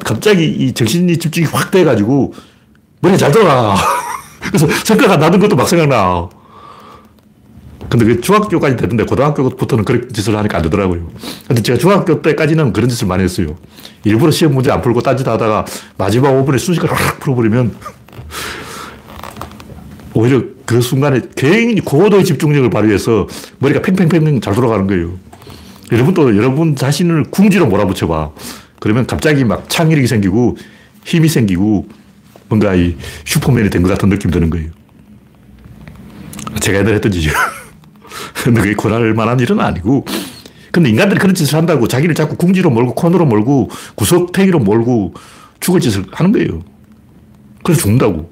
갑자기 0.04 0.46
이 0.46 0.72
정신이 0.72 1.18
집중이 1.18 1.46
확 1.46 1.70
돼가지고 1.70 2.34
머리 3.00 3.18
잘 3.18 3.30
돌아가. 3.30 3.76
그래서 4.40 4.66
생각 4.84 5.10
안 5.10 5.20
나는 5.20 5.38
것도 5.38 5.56
막 5.56 5.68
생각나. 5.68 6.28
근데 7.88 8.06
그 8.06 8.20
중학교까지 8.20 8.76
되던데 8.76 9.04
고등학교부터는 9.04 9.84
그런 9.84 10.08
짓을 10.12 10.36
하니까 10.36 10.56
안 10.56 10.62
되더라고요. 10.64 11.10
근데 11.46 11.62
제가 11.62 11.78
중학교 11.78 12.22
때까지는 12.22 12.72
그런 12.72 12.88
짓을 12.88 13.06
많이 13.06 13.22
했어요. 13.22 13.56
일부러 14.04 14.30
시험 14.30 14.54
문제 14.54 14.70
안 14.70 14.82
풀고 14.82 15.02
딴짓 15.02 15.26
하다가 15.26 15.64
마지막 15.96 16.32
5분에 16.32 16.58
순식간에 16.58 16.92
확 16.92 17.20
풀어버리면 17.20 17.74
오히려 20.14 20.42
그 20.64 20.80
순간에 20.80 21.20
굉장히 21.36 21.80
고도의 21.80 22.24
집중력을 22.24 22.70
발휘해서 22.70 23.28
머리가 23.58 23.82
팽팽팽 23.82 24.40
잘 24.40 24.54
돌아가는 24.54 24.86
거예요. 24.86 25.12
여러분도 25.92 26.36
여러분 26.36 26.76
자신을 26.76 27.24
궁지로 27.24 27.66
몰아붙여봐. 27.66 28.30
그러면 28.80 29.06
갑자기 29.06 29.44
막 29.44 29.68
창의력이 29.68 30.06
생기고 30.06 30.56
힘이 31.04 31.28
생기고 31.28 31.88
뭔가 32.48 32.74
이 32.74 32.96
슈퍼맨이 33.24 33.70
된 33.70 33.82
것 33.82 33.88
같은 33.88 34.08
느낌 34.08 34.30
드는 34.30 34.50
거예요. 34.50 34.70
제가 36.60 36.78
옛날에 36.78 36.94
했던 36.96 37.10
짓이요. 37.12 37.32
근데 38.44 38.60
그게 38.60 38.74
권할 38.74 39.12
만한 39.14 39.38
일은 39.40 39.60
아니고. 39.60 40.04
근데 40.72 40.90
인간들이 40.90 41.20
그런 41.20 41.34
짓을 41.34 41.56
한다고 41.56 41.86
자기를 41.86 42.14
자꾸 42.14 42.36
궁지로 42.36 42.70
몰고 42.70 42.94
코너로 42.94 43.26
몰고 43.26 43.70
구석탱이로 43.94 44.58
몰고 44.58 45.14
죽을 45.60 45.80
짓을 45.80 46.04
하는 46.10 46.32
거예요. 46.32 46.62
그래서 47.62 47.82
죽는다고. 47.82 48.30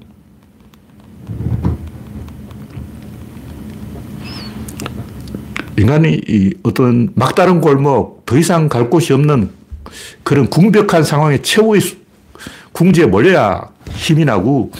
인간이 5.82 6.20
어떤 6.62 7.10
막다른 7.16 7.60
골목, 7.60 8.24
더 8.24 8.38
이상 8.38 8.68
갈 8.68 8.88
곳이 8.88 9.12
없는 9.12 9.50
그런 10.22 10.48
궁벽한 10.48 11.02
상황에 11.02 11.42
최후의 11.42 11.80
궁지에 12.70 13.06
몰려야 13.06 13.68
힘이 13.90 14.24
나고, 14.24 14.70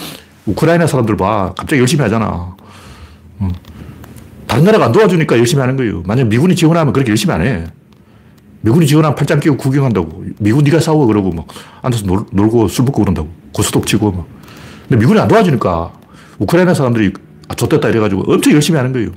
우크라이나 0.47 0.87
사람들 0.87 1.17
봐. 1.17 1.53
갑자기 1.59 1.81
열심히 1.81 2.03
하잖아. 2.03 2.55
다른 4.47 4.62
나라가 4.62 4.87
안 4.87 4.93
도와주니까 4.93 5.38
열심히 5.38 5.61
하는 5.61 5.77
거예요. 5.77 6.05
만약 6.07 6.29
미군이 6.29 6.55
지원하면 6.55 6.93
그렇게 6.93 7.11
열심히 7.11 7.35
안 7.35 7.43
해. 7.43 7.65
미군이 8.61 8.87
지원하면 8.87 9.17
팔짱 9.17 9.41
끼고 9.41 9.57
구경한다고. 9.57 10.25
미군 10.38 10.62
네가 10.62 10.79
싸워 10.79 11.07
그러고 11.07 11.33
막 11.33 11.49
앉아서 11.83 12.07
놀, 12.07 12.25
놀고 12.31 12.69
술 12.69 12.85
먹고 12.85 13.03
그런다고. 13.03 13.29
고스톱 13.53 13.87
치고 13.88 14.12
막. 14.12 14.27
근데 14.88 15.01
미군이 15.01 15.19
안 15.19 15.27
도와주니까 15.27 15.93
우크라이나 16.38 16.75
사람들이 16.75 17.12
아, 17.49 17.55
좋됐다 17.55 17.88
이래가지고 17.88 18.33
엄청 18.33 18.53
열심히 18.53 18.77
하는 18.77 18.93
거예요. 18.93 19.11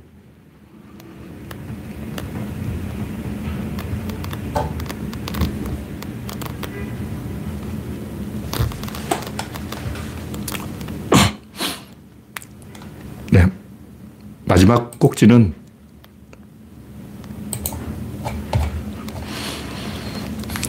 마지막 14.66 14.98
꼭지는 14.98 15.54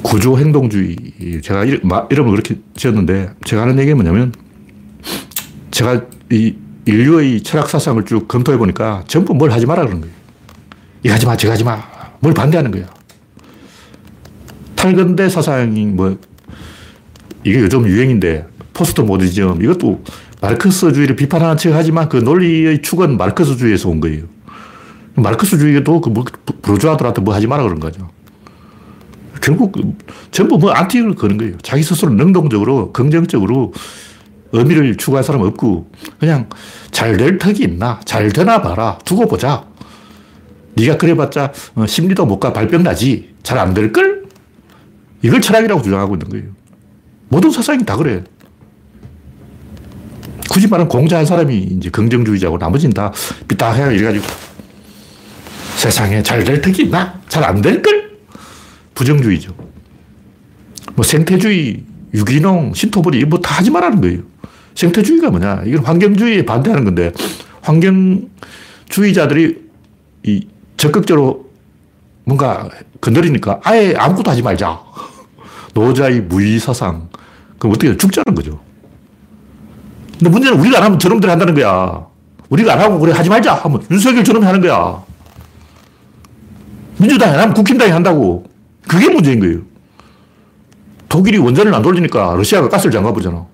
구조 0.03 0.39
행동주의. 0.39 1.41
제가 1.43 1.65
이름을 1.65 2.31
그렇게 2.31 2.57
지었는데, 2.75 3.31
제가 3.45 3.63
하는 3.63 3.79
얘기가 3.79 3.97
뭐냐면, 3.97 4.33
제가 5.71 6.05
이 6.31 6.55
인류의 6.85 7.43
철학 7.43 7.71
사상을 7.71 8.05
쭉 8.05 8.29
검토해 8.29 8.59
보니까 8.59 9.03
전부 9.09 9.35
뭘 9.35 9.51
하지 9.51 9.65
마라 9.65 9.85
그런 9.87 10.03
거예요. 10.03 10.15
이거 11.03 11.15
하지 11.15 11.27
마, 11.27 11.37
저거 11.37 11.53
하지 11.55 11.65
마. 11.65 11.83
뭘 12.21 12.35
반대하는 12.35 12.71
거야. 12.71 12.87
탈근대 14.75 15.31
사상이 15.31 15.87
뭐, 15.87 16.19
이게 17.45 17.61
요즘 17.61 17.87
유행인데, 17.87 18.47
포스트 18.75 19.01
모더니즘, 19.01 19.63
이것도 19.63 20.03
마르크스주의를 20.41 21.17
비판하는 21.17 21.57
척 21.57 21.73
하지만 21.73 22.09
그 22.09 22.19
논리의 22.19 22.83
축은 22.83 23.17
마르크스주의에서 23.17 23.89
온 23.89 24.01
거예요. 24.01 24.25
마르크스주의도 25.15 26.01
그 26.01 26.11
뭐, 26.11 26.25
부르주아들한테 26.63 27.23
뭐 27.23 27.35
하지 27.35 27.47
마라 27.47 27.63
그런 27.63 27.81
거죠. 27.81 28.11
결국 29.41 29.73
그 29.73 29.95
전부 30.31 30.59
뭐 30.59 30.73
안티를 30.73 31.15
거는 31.15 31.39
거예요. 31.39 31.57
자기 31.63 31.83
스스로 31.83 32.13
능동적으로, 32.13 32.93
긍정적으로 32.93 33.73
의미를 34.53 34.97
추구할 34.97 35.25
사람은 35.25 35.47
없고, 35.49 35.91
그냥 36.19 36.49
잘 36.91 37.17
될 37.17 37.39
턱이 37.39 37.61
있나? 37.63 38.01
잘 38.05 38.31
되나 38.31 38.61
봐라. 38.61 38.99
두고 39.05 39.27
보자. 39.27 39.65
네가 40.75 40.99
그래봤자 40.99 41.53
어, 41.75 41.87
심리도 41.87 42.27
못 42.27 42.39
가 42.41 42.53
발병 42.53 42.83
나지. 42.83 43.35
잘 43.43 43.59
안 43.59 43.73
될걸? 43.73 44.27
이걸 45.23 45.41
철학이라고 45.41 45.81
주장하고 45.83 46.15
있는 46.17 46.29
거예요. 46.29 46.45
모든 47.29 47.51
사상이 47.51 47.85
다 47.85 47.97
그래. 47.97 48.23
굳이 50.49 50.69
말하면 50.69 50.89
공자 50.89 51.19
한 51.19 51.27
사람이 51.27 51.57
이제 51.57 51.91
긍정주의자고 51.91 52.59
나머지는 52.59 52.93
다 52.95 53.13
삐딱해 53.49 53.95
이래가지고 53.95 54.25
세상에 55.77 56.23
잘 56.23 56.45
될 56.45 56.61
턱이 56.61 56.83
있나? 56.85 57.21
잘 57.29 57.45
안 57.45 57.61
될걸? 57.61 58.17
부정주의죠. 58.95 59.55
뭐 60.95 61.05
생태주의, 61.05 61.83
유기농, 62.15 62.73
신토불이 62.75 63.25
뭐 63.27 63.41
다 63.41 63.57
하지 63.57 63.71
말라는 63.71 64.01
거예요. 64.01 64.21
생태주의가 64.75 65.31
뭐냐? 65.31 65.63
이건 65.67 65.85
환경주의에 65.85 66.45
반대하는 66.47 66.85
건데, 66.85 67.13
환경주의자들이 67.63 69.57
이 70.25 70.47
적극적으로 70.79 71.51
뭔가 72.25 72.69
건드리니까 73.01 73.61
아예 73.65 73.95
아무것도 73.97 74.31
하지 74.31 74.43
말자. 74.43 74.81
노자의 75.75 76.23
무의사상. 76.23 77.09
그럼 77.59 77.75
어떻게 77.75 77.95
죽자는 77.97 78.35
거죠. 78.35 78.61
근데 80.19 80.31
문제는 80.31 80.59
우리가 80.59 80.79
안 80.79 80.85
하면 80.85 80.99
저놈들이 80.99 81.29
한다는 81.31 81.55
거야. 81.55 82.07
우리가 82.49 82.75
안 82.75 82.81
하고 82.81 82.99
그래 82.99 83.13
하지 83.13 83.29
말자 83.29 83.55
하면 83.55 83.83
윤석열 83.91 84.25
저놈이 84.25 84.45
하는 84.45 84.61
거야. 84.61 85.03
민주당이 86.99 87.35
안 87.35 87.41
하면 87.41 87.55
국힘당이 87.55 87.91
한다고. 87.91 88.45
그게 88.89 89.09
문제인 89.09 89.41
거예요. 89.41 89.59
독일이 91.09 91.39
원전을 91.39 91.75
안 91.75 91.83
돌리니까 91.83 92.35
러시아가 92.37 92.69
가스를 92.69 92.93
잠가버리잖아. 92.93 93.45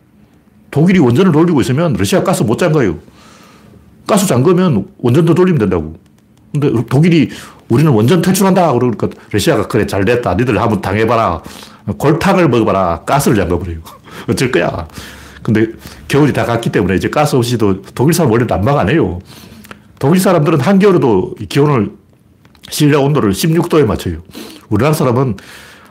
독일이 0.71 0.99
원전을 0.99 1.33
돌리고 1.33 1.61
있으면 1.61 1.95
러시아 1.95 2.23
가스 2.23 2.43
못 2.43 2.57
잠가요. 2.59 2.99
가스 4.07 4.27
잠그면 4.27 4.87
원전도 4.99 5.35
돌리면 5.35 5.59
된다고. 5.59 5.97
근데 6.53 6.71
독일이 6.89 7.31
우리는 7.69 7.91
원전 7.91 8.21
퇴출한다. 8.21 8.73
그러니까 8.73 9.09
러시아가 9.31 9.67
그래 9.67 9.87
잘 9.87 10.05
됐다. 10.05 10.35
니들 10.35 10.61
한번 10.61 10.81
당해봐라. 10.81 11.43
골탕을 11.99 12.49
먹어봐라. 12.49 13.03
가스를 13.05 13.37
잠가버려요. 13.37 13.79
어쩔 14.29 14.51
거야. 14.53 14.87
근데 15.43 15.67
겨울이 16.09 16.33
다 16.33 16.45
갔기 16.45 16.71
때문에 16.71 16.95
이제 16.95 17.09
가스 17.09 17.37
없이도 17.37 17.83
독일 17.95 18.15
사람 18.15 18.31
원래 18.31 18.47
난방 18.47 18.79
안 18.79 18.89
해요. 18.89 19.19
독일 19.99 20.21
사람들은 20.21 20.61
한겨울에도 20.61 21.35
기온을 21.49 21.93
실내 22.71 22.97
온도를 22.97 23.33
16도에 23.33 23.85
맞춰요. 23.85 24.19
우리나라 24.69 24.95
사람은 24.95 25.37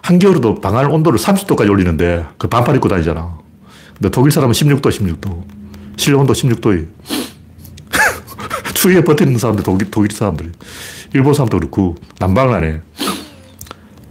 한겨울에도 0.01 0.55
방안 0.55 0.87
온도를 0.87 1.19
30도까지 1.19 1.69
올리는데 1.69 2.25
그 2.37 2.47
반팔 2.47 2.75
입고 2.75 2.87
다니잖아. 2.89 3.37
근데 3.93 4.09
독일 4.09 4.31
사람은 4.31 4.53
16도, 4.53 4.81
16도. 4.81 5.43
실내 5.95 6.17
온도 6.17 6.33
16도예요. 6.33 6.87
추위에 8.73 9.03
버티는 9.03 9.37
사람들, 9.37 9.63
독일, 9.63 9.91
독일 9.91 10.11
사람들. 10.11 10.51
일본 11.13 11.33
사람도 11.33 11.59
그렇고, 11.59 11.95
난방을 12.19 12.55
안 12.55 12.63
해. 12.63 12.81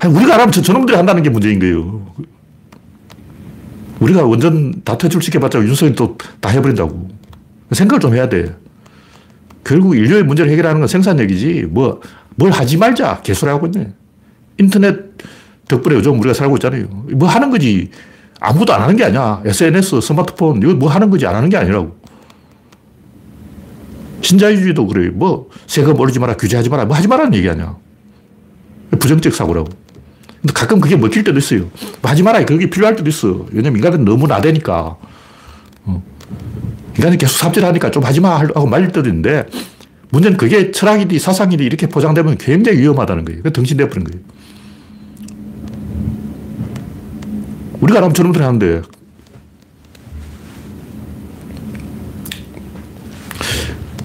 우리가 0.09 0.34
안 0.34 0.41
하면 0.41 0.53
저, 0.53 0.62
저놈들이 0.62 0.97
한다는 0.97 1.22
게 1.22 1.30
문제인 1.30 1.59
거예요. 1.59 2.07
우리가 4.01 4.24
완전 4.26 4.82
다 4.82 4.96
퇴출 4.98 5.22
시켜봤자 5.22 5.59
윤석열이 5.61 5.94
또 5.94 6.16
다 6.40 6.48
해버린다고. 6.51 7.09
생각을 7.72 8.01
좀 8.01 8.14
해야 8.14 8.28
돼. 8.28 8.57
결국 9.62 9.94
인류의 9.96 10.24
문제를 10.24 10.51
해결하는 10.51 10.80
건 10.80 10.88
생산력이지, 10.88 11.66
뭐, 11.70 12.01
뭘 12.34 12.51
하지 12.51 12.76
말자. 12.76 13.20
개소리 13.22 13.51
하고 13.51 13.66
있네. 13.66 13.92
인터넷 14.59 14.96
덕분에 15.68 15.94
요즘 15.96 16.18
우리가 16.18 16.34
살고 16.34 16.57
있잖아요. 16.57 16.86
뭐 17.12 17.28
하는 17.28 17.51
거지. 17.51 17.90
아무것도 18.40 18.72
안 18.72 18.82
하는 18.82 18.96
게 18.96 19.05
아니야. 19.05 19.42
SNS, 19.44 20.01
스마트폰, 20.01 20.62
이거 20.62 20.74
뭐 20.74 20.90
하는 20.90 21.11
거지. 21.11 21.26
안 21.26 21.34
하는 21.36 21.48
게 21.48 21.57
아니라고. 21.59 21.94
신자유주의도 24.22 24.86
그래요. 24.86 25.12
뭐, 25.14 25.48
세금 25.66 25.98
올리지 25.98 26.18
마라, 26.18 26.36
규제하지 26.36 26.68
마라, 26.70 26.86
뭐 26.86 26.96
하지 26.96 27.07
마라는 27.07 27.34
얘기 27.34 27.48
아니야. 27.48 27.76
부정적 28.98 29.34
사고라고. 29.34 29.68
근데 30.41 30.55
가끔 30.55 30.80
그게 30.80 30.97
먹힐 30.97 31.22
때도 31.22 31.38
있어요. 31.38 31.70
뭐 32.01 32.11
하지 32.11 32.22
마라, 32.22 32.45
그게 32.45 32.68
필요할 32.70 32.97
때도 32.97 33.09
있어. 33.11 33.47
왜냐면 33.51 33.76
인간은 33.76 34.05
너무 34.05 34.26
나대니까. 34.26 34.97
어. 35.84 36.03
인간이 36.97 37.18
계속 37.18 37.36
삽질하니까 37.36 37.91
좀 37.91 38.03
하지 38.05 38.20
마 38.20 38.38
하고 38.38 38.66
말릴 38.66 38.88
때도 38.88 39.09
있는데, 39.09 39.47
문제는 40.11 40.38
그게 40.38 40.70
철학이디 40.70 41.18
사상이디 41.18 41.62
이렇게 41.64 41.86
포장되면 41.86 42.38
굉장히 42.38 42.78
위험하다는 42.78 43.24
거예요. 43.26 43.43
그 43.43 43.53
등신돼버린 43.53 44.05
거예요. 44.05 44.24
우리가 47.80 47.99
하면 48.01 48.14
저놈들이 48.14 48.43
하는데, 48.43 48.82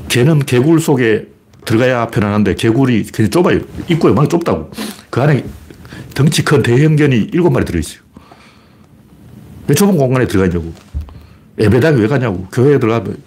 개는 0.10 0.40
개굴 0.40 0.80
속에 0.80 1.28
들어가야 1.66 2.08
편안한데 2.08 2.56
개굴이 2.56 3.04
그냥 3.04 3.32
좁아요. 3.32 3.60
입구에 3.90 4.14
막 4.14 4.30
좁다고. 4.30 4.72
그 5.10 5.22
안에 5.22 5.44
덩치 6.16 6.44
큰 6.44 6.64
대형견이 6.64 7.30
일곱 7.34 7.52
마리 7.52 7.66
들어있어요. 7.66 8.00
왜 9.68 9.76
좁은 9.76 9.98
공간에 9.98 10.26
들어가 10.28 10.48
있냐고. 10.48 10.74
예배당에 11.60 12.00
왜 12.02 12.08
가냐고. 12.08 12.48
교회에 12.52 12.80
들어가면 12.80 13.18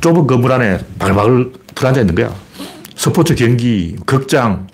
좁은 0.00 0.26
건물 0.26 0.52
안에 0.52 0.78
바글바글 0.98 1.52
들어앉아 1.74 2.00
있는 2.00 2.14
거야. 2.14 2.34
스포츠 2.96 3.34
경기, 3.34 3.96
극장. 4.06 4.66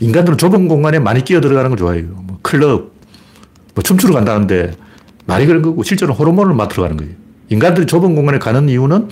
인간들은 0.00 0.38
좁은 0.38 0.68
공간에 0.68 0.98
많이 0.98 1.24
끼어 1.24 1.40
들어가는 1.40 1.70
걸 1.70 1.78
좋아해요. 1.78 2.04
뭐 2.04 2.38
클럽, 2.42 2.92
뭐 3.74 3.82
춤추러 3.82 4.14
간다는데 4.14 4.76
말이 5.26 5.46
그런 5.46 5.62
거고 5.62 5.82
실제로 5.82 6.14
호르몬을 6.14 6.54
맡으러 6.54 6.82
가는 6.82 6.96
거예요. 6.96 7.12
인간들이 7.48 7.86
좁은 7.86 8.14
공간에 8.14 8.38
가는 8.38 8.68
이유는 8.68 9.08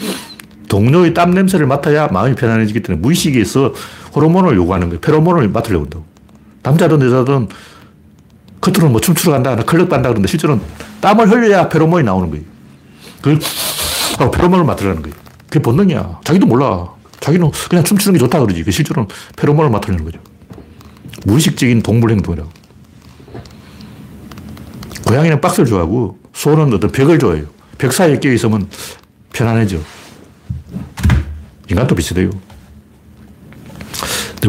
동료의 0.68 1.14
땀 1.14 1.32
냄새를 1.32 1.66
맡아야 1.66 2.08
마음이 2.08 2.34
편안해지기 2.34 2.82
때문에 2.82 3.00
무의식에서 3.00 3.74
호르몬을 4.14 4.56
요구하는 4.56 4.88
거예요. 4.88 5.00
페로몬을 5.00 5.48
맡으려고 5.48 5.84
한다고. 5.84 6.13
남자든 6.64 7.00
여자든 7.02 7.48
겉으로는 8.60 8.92
뭐 8.92 9.00
춤추러 9.00 9.32
간다, 9.32 9.54
클럽 9.56 9.88
간다 9.88 10.08
그러는데 10.08 10.26
실제로는 10.28 10.62
땀을 11.00 11.30
흘려야 11.30 11.68
페로몬이 11.68 12.02
나오는 12.04 12.30
거예요. 12.30 12.44
그걸 13.20 14.30
페로몬을 14.30 14.64
맡으려는 14.64 15.02
거예요. 15.02 15.14
그게 15.48 15.60
본능이야. 15.60 16.20
자기도 16.24 16.46
몰라. 16.46 16.88
자기는 17.20 17.50
그냥 17.68 17.84
춤추는 17.84 18.14
게 18.14 18.18
좋다 18.18 18.40
그러지. 18.40 18.64
그 18.64 18.70
실제로는 18.70 19.08
페로몬을 19.36 19.70
맡으려는 19.70 20.04
거죠. 20.04 20.18
무의식적인 21.26 21.82
동물 21.82 22.10
행동이라고. 22.12 22.50
고양이는 25.06 25.40
박스를 25.42 25.66
좋아하고 25.66 26.18
소는 26.32 26.72
어떤 26.72 26.90
벽을 26.90 27.18
좋아해요. 27.18 27.44
벽 27.76 27.92
사이에 27.92 28.18
끼어 28.18 28.32
있으면 28.32 28.68
편안해져. 29.34 29.78
인간도 31.70 31.94
비슷해요. 31.94 32.30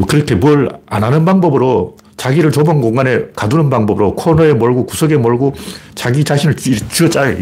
그렇게 0.08 0.36
뭘 0.36 0.70
안 0.88 1.04
하는 1.04 1.26
방법으로 1.26 1.98
자기를 2.26 2.52
좁은 2.52 2.82
공간에 2.82 3.28
가두는 3.36 3.70
방법으로 3.70 4.16
코너에 4.16 4.54
몰고 4.54 4.88
구석에 4.88 5.16
몰고 5.16 5.54
자기 5.94 6.24
자신을 6.24 6.56
쥐어짜, 6.56 7.36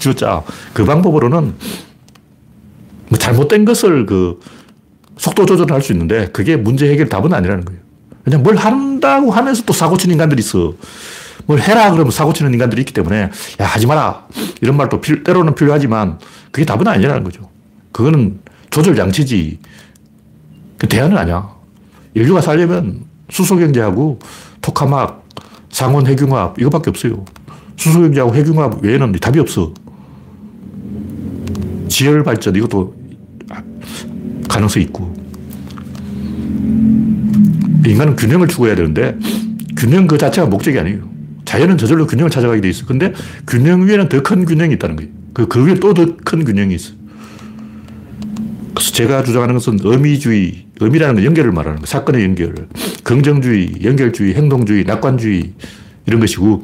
쥐어짜. 0.00 0.42
그 0.72 0.84
방법으로는 0.84 1.54
뭐 3.10 3.18
잘못된 3.18 3.64
것을 3.64 4.06
그 4.06 4.40
속도 5.16 5.46
조절할 5.46 5.82
수 5.82 5.92
있는데 5.92 6.26
그게 6.32 6.56
문제 6.56 6.90
해결 6.90 7.08
답은 7.08 7.32
아니라는 7.32 7.64
거예요. 7.64 7.80
그냥 8.24 8.42
뭘 8.42 8.56
한다고 8.56 9.30
하면서 9.30 9.62
또 9.64 9.72
사고 9.72 9.96
치는 9.96 10.14
인간들이 10.14 10.40
있어. 10.40 10.74
뭘 11.46 11.60
해라 11.60 11.92
그러면 11.92 12.10
사고 12.10 12.32
치는 12.32 12.52
인간들이 12.52 12.80
있기 12.80 12.92
때문에 12.92 13.30
야, 13.60 13.64
하지 13.64 13.86
마라. 13.86 14.26
이런 14.60 14.76
말도 14.76 15.00
필, 15.00 15.22
때로는 15.22 15.54
필요하지만 15.54 16.18
그게 16.50 16.66
답은 16.66 16.88
아니라는 16.88 17.22
거죠. 17.22 17.48
그거는 17.92 18.40
조절 18.70 18.96
장치지. 18.96 19.60
그 20.78 20.88
대안은 20.88 21.16
아니야. 21.16 21.54
인류가 22.14 22.40
살려면 22.40 23.13
수소경제하고 23.30 24.18
토카막, 24.60 25.24
상온 25.70 26.06
핵융합 26.06 26.58
이거밖에 26.60 26.90
없어요. 26.90 27.24
수소경제하고 27.76 28.34
핵융합 28.34 28.82
외에는 28.82 29.12
답이 29.12 29.38
없어. 29.40 29.72
지열 31.88 32.22
발전 32.22 32.54
이것도 32.56 32.94
가능성이 34.48 34.86
있고. 34.86 35.14
인간은 37.86 38.16
균형을 38.16 38.48
추구해야 38.48 38.74
되는데 38.76 39.16
균형 39.76 40.06
그 40.06 40.16
자체가 40.16 40.46
목적이 40.46 40.78
아니에요. 40.78 41.00
자연은 41.44 41.76
저절로 41.76 42.06
균형을 42.06 42.30
찾아가게 42.30 42.60
돼 42.60 42.68
있어. 42.70 42.86
근데 42.86 43.12
균형 43.46 43.86
위에는 43.86 44.08
더 44.08 44.22
큰 44.22 44.44
균형이 44.44 44.74
있다는 44.74 44.96
거예요. 44.96 45.10
그, 45.34 45.46
그 45.48 45.66
위에 45.66 45.74
또 45.74 45.92
더 45.92 46.16
큰 46.24 46.44
균형이 46.44 46.74
있어. 46.74 46.92
그래서 48.74 48.92
제가 48.92 49.22
주장하는 49.22 49.54
것은 49.54 49.78
의미주의, 49.82 50.66
의미라는 50.80 51.16
건 51.16 51.24
연결을 51.24 51.52
말하는 51.52 51.76
거예요. 51.76 51.86
사건의 51.86 52.24
연결. 52.24 52.54
긍정주의, 53.04 53.76
연결주의, 53.84 54.34
행동주의, 54.34 54.84
낙관주의 54.84 55.52
이런 56.06 56.20
것이고 56.20 56.62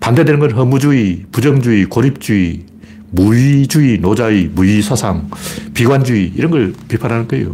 반대되는 0.00 0.40
건 0.40 0.52
허무주의, 0.52 1.26
부정주의, 1.30 1.84
고립주의, 1.84 2.64
무의주의, 3.10 3.98
노자의, 3.98 4.48
무의사상, 4.54 5.28
비관주의 5.74 6.32
이런 6.34 6.50
걸 6.50 6.72
비판하는 6.88 7.28
거예요. 7.28 7.52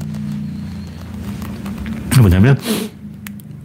뭐냐면 2.21 2.59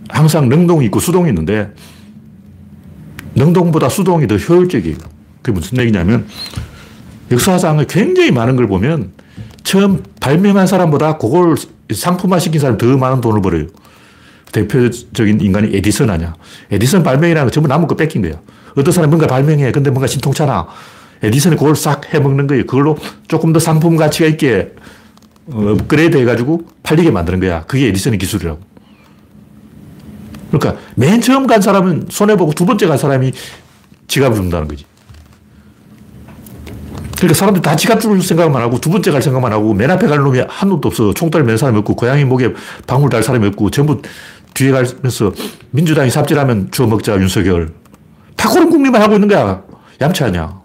항상 0.09 0.49
능동이 0.49 0.85
있고 0.85 0.99
수동이 0.99 1.29
있는데 1.29 1.71
능동보다 3.35 3.89
수동이 3.89 4.27
더 4.27 4.37
효율적이에요. 4.37 4.97
그게 5.41 5.51
무슨 5.51 5.77
얘기냐면 5.79 6.27
역사상에 7.31 7.85
굉장히 7.89 8.31
많은 8.31 8.55
걸 8.55 8.67
보면 8.67 9.11
처음 9.63 10.03
발명한 10.19 10.67
사람보다 10.67 11.17
그걸 11.17 11.55
상품화 11.91 12.39
시킨 12.39 12.59
사람이 12.59 12.77
더 12.77 12.97
많은 12.97 13.21
돈을 13.21 13.41
벌어요. 13.41 13.67
대표적인 14.53 15.41
인간이 15.41 15.75
에디슨 15.75 16.09
아니야. 16.09 16.35
에디슨 16.71 17.03
발명이라는 17.03 17.47
거 17.47 17.51
전부 17.51 17.67
남은 17.67 17.87
거 17.87 17.95
뺏긴 17.95 18.21
거야. 18.21 18.39
어떤 18.77 18.93
사람이 18.93 19.09
뭔가 19.09 19.27
발명해. 19.27 19.71
근데 19.73 19.89
뭔가 19.89 20.07
신통찮아. 20.07 20.67
에디슨이 21.21 21.55
그걸 21.57 21.75
싹 21.75 22.13
해먹는 22.13 22.47
거예요. 22.47 22.65
그걸로 22.65 22.97
조금 23.27 23.51
더 23.51 23.59
상품 23.59 23.97
가치가 23.97 24.27
있게 24.27 24.73
업그레이드 25.51 26.17
해가지고 26.17 26.67
팔리게 26.83 27.11
만드는 27.11 27.39
거야. 27.39 27.65
그게 27.65 27.87
에디슨의 27.87 28.19
기술이라고. 28.19 28.59
그러니까 30.51 30.81
맨 30.95 31.19
처음 31.19 31.47
간 31.47 31.61
사람은 31.61 32.07
손해보고 32.09 32.53
두 32.53 32.65
번째 32.65 32.87
간 32.87 32.97
사람이 32.97 33.33
지갑을 34.07 34.35
준다는 34.35 34.67
거지. 34.67 34.85
그러니까 37.17 37.39
사람들이 37.39 37.61
다 37.63 37.75
지갑 37.75 38.01
줄 38.01 38.21
생각만 38.21 38.61
하고 38.61 38.81
두 38.81 38.89
번째 38.89 39.11
갈 39.11 39.21
생각만 39.21 39.53
하고 39.53 39.73
맨 39.73 39.89
앞에 39.89 40.07
갈 40.07 40.19
놈이 40.19 40.41
한 40.45 40.69
놈도 40.69 40.89
없어. 40.89 41.13
총다리 41.13 41.45
맨 41.45 41.55
사람이 41.55 41.77
없고 41.79 41.95
고양이 41.95 42.25
목에 42.25 42.53
방울 42.85 43.09
달 43.09 43.23
사람이 43.23 43.47
없고 43.47 43.69
전부 43.71 44.01
뒤에 44.53 44.71
가면서 44.71 45.31
민주당이 45.71 46.09
삽질하면 46.09 46.71
주워 46.71 46.87
먹자 46.87 47.15
윤석열. 47.15 47.73
다 48.35 48.49
그런 48.49 48.69
국리만 48.69 49.01
하고 49.01 49.13
있는 49.15 49.27
거야. 49.27 49.63
얌체 50.01 50.25
아니야. 50.25 50.61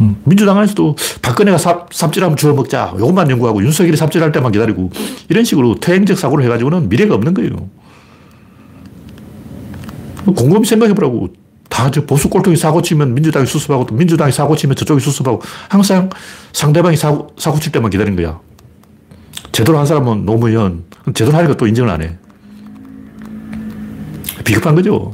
음, 0.00 0.20
민주당 0.24 0.58
안에서도 0.58 0.96
박근혜가 1.22 1.56
삽, 1.58 1.92
삽질하면 1.92 2.36
주워 2.36 2.54
먹자. 2.54 2.94
요것만 2.98 3.30
연구하고 3.30 3.62
윤석열이 3.62 3.96
삽질할 3.96 4.32
때만 4.32 4.52
기다리고 4.52 4.90
이런 5.28 5.44
식으로 5.44 5.76
퇴행적 5.76 6.18
사고를 6.18 6.44
해가지고는 6.44 6.88
미래가 6.88 7.14
없는 7.14 7.32
거예요. 7.34 7.70
곰곰이 10.26 10.64
생각해보라고. 10.66 11.28
다 11.68 11.90
저 11.90 12.06
보수 12.06 12.30
꼴통이 12.30 12.56
사고 12.56 12.80
치면 12.80 13.12
민주당이 13.12 13.44
수습하고 13.46 13.84
또 13.86 13.94
민주당이 13.94 14.32
사고 14.32 14.56
치면 14.56 14.76
저쪽이 14.76 15.00
수습하고 15.00 15.42
항상 15.68 16.08
상대방이 16.52 16.96
사고, 16.96 17.28
사고 17.38 17.60
칠 17.60 17.70
때만 17.70 17.90
기다린 17.90 18.16
거야. 18.16 18.40
제대로 19.52 19.78
한 19.78 19.84
사람은 19.84 20.24
노무현. 20.24 20.84
제대로 21.12 21.36
하니까 21.36 21.54
또 21.56 21.66
인정을 21.66 21.90
안 21.90 22.02
해. 22.02 22.16
비겁한 24.46 24.76
거죠. 24.76 25.12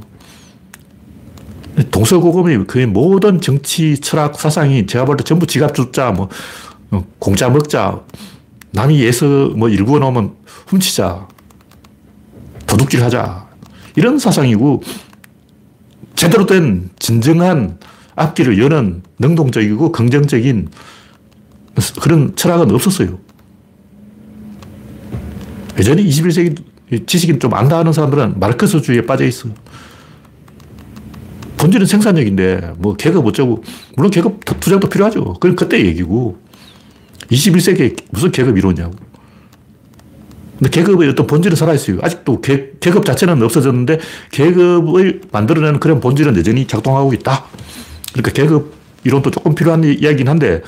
동서고금이 1.90 2.66
거의 2.66 2.86
모든 2.86 3.40
정치, 3.40 3.98
철학, 3.98 4.38
사상이 4.38 4.86
제가 4.86 5.06
볼 5.06 5.16
때 5.16 5.24
전부 5.24 5.46
지갑 5.46 5.74
줍자, 5.74 6.10
뭐, 6.12 6.28
어, 6.90 7.04
공짜 7.18 7.48
먹자, 7.48 8.02
남이 8.72 9.00
예서 9.00 9.48
뭐 9.56 9.70
일구어 9.70 9.98
놓으면 9.98 10.34
훔치자, 10.66 11.26
도둑질 12.66 13.02
하자. 13.02 13.48
이런 13.96 14.18
사상이고, 14.18 14.82
제대로 16.14 16.44
된 16.44 16.90
진정한 16.98 17.78
앞길을 18.14 18.62
여는 18.62 19.02
능동적이고 19.18 19.92
긍정적인 19.92 20.68
그런 22.02 22.36
철학은 22.36 22.70
없었어요. 22.70 23.18
여전히 25.78 26.04
21세기 26.06 26.62
지식인 27.06 27.40
좀 27.40 27.54
안다 27.54 27.78
하는 27.78 27.92
사람들은 27.92 28.38
마르크스주의에 28.38 29.02
빠져 29.02 29.24
있어. 29.24 29.48
본질은 31.56 31.86
생산력인데, 31.86 32.72
뭐, 32.78 32.96
계급 32.96 33.26
어쩌고, 33.26 33.62
물론 33.96 34.10
계급 34.10 34.40
투자도 34.44 34.88
필요하죠. 34.88 35.34
그건 35.34 35.54
그때 35.54 35.84
얘기고, 35.84 36.38
21세기에 37.30 37.96
무슨 38.10 38.32
계급 38.32 38.58
이론이냐고. 38.58 38.94
근데 40.58 40.70
계급의 40.70 41.08
어떤 41.08 41.26
본질은 41.26 41.56
살아있어요. 41.56 41.98
아직도 42.02 42.40
계, 42.40 42.72
계급 42.80 43.04
자체는 43.04 43.42
없어졌는데, 43.42 44.00
계급을 44.32 45.22
만들어내는 45.30 45.80
그런 45.80 46.00
본질은 46.00 46.36
여전히 46.36 46.66
작동하고 46.66 47.12
있다. 47.12 47.44
그러니까 48.12 48.32
계급 48.32 48.74
이론도 49.04 49.30
조금 49.30 49.54
필요한 49.54 49.84
이야기긴 49.84 50.28
한데, 50.28 50.62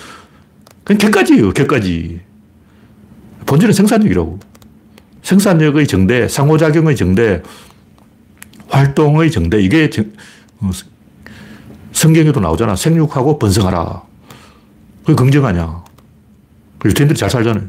그냥 0.84 0.98
개까지예요, 0.98 1.52
개까지. 1.52 2.20
본질은 3.46 3.74
생산력이라고. 3.74 4.38
생산력의 5.24 5.86
정대, 5.86 6.28
상호작용의 6.28 6.96
정대, 6.96 7.42
활동의 8.68 9.30
정대, 9.30 9.60
이게 9.60 9.90
어, 10.60 10.70
성경에도 11.92 12.40
나오잖아. 12.40 12.76
생육하고 12.76 13.38
번성하라. 13.38 14.02
그게 15.04 15.14
긍정 15.14 15.46
아니야. 15.46 15.82
유태인들이 16.84 17.18
잘 17.18 17.30
살잖아요. 17.30 17.64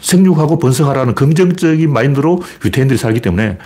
생육하고 0.00 0.58
번성하라는 0.58 1.14
긍정적인 1.14 1.90
마인드로 1.92 2.42
유태인들이 2.64 2.98
살기 2.98 3.20
때문에 3.20 3.58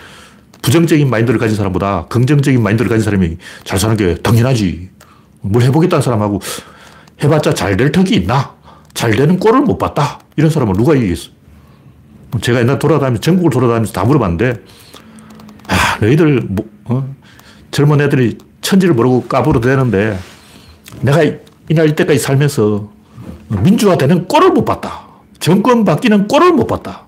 부정적인 0.62 1.08
마인드를 1.10 1.38
가진 1.38 1.56
사람보다 1.56 2.06
긍정적인 2.06 2.62
마인드를 2.62 2.88
가진 2.88 3.04
사람이 3.04 3.36
잘 3.64 3.78
사는 3.78 3.96
게 3.96 4.14
당연하지. 4.16 4.90
뭘 5.40 5.64
해보겠다는 5.64 6.02
사람하고 6.02 6.40
해봤자 7.22 7.54
잘 7.54 7.76
될 7.76 7.90
턱이 7.90 8.14
있나? 8.14 8.54
잘 8.92 9.12
되는 9.12 9.38
꼴을 9.38 9.62
못 9.62 9.78
봤다. 9.78 10.20
이런 10.36 10.50
사람은 10.50 10.74
누가 10.74 10.94
이기겠어? 10.94 11.30
제가 12.40 12.60
옛날 12.60 12.78
돌아다니면서, 12.78 13.20
전국을 13.20 13.50
돌아다니면서 13.50 13.92
다 13.92 14.04
물어봤는데, 14.04 14.54
아, 15.68 15.98
너희들, 16.00 16.42
뭐, 16.48 16.66
어? 16.84 17.14
젊은 17.70 18.00
애들이 18.00 18.38
천지를 18.60 18.94
모르고 18.94 19.24
까불어도 19.24 19.68
되는데 19.68 20.16
내가 21.02 21.22
이날 21.68 21.88
이때까지 21.90 22.18
살면서 22.18 22.88
민주화 23.48 23.98
되는 23.98 24.26
꼴을 24.28 24.50
못 24.50 24.64
봤다. 24.64 25.06
정권 25.40 25.84
바뀌는 25.84 26.28
꼴을 26.28 26.52
못 26.52 26.66
봤다. 26.66 27.06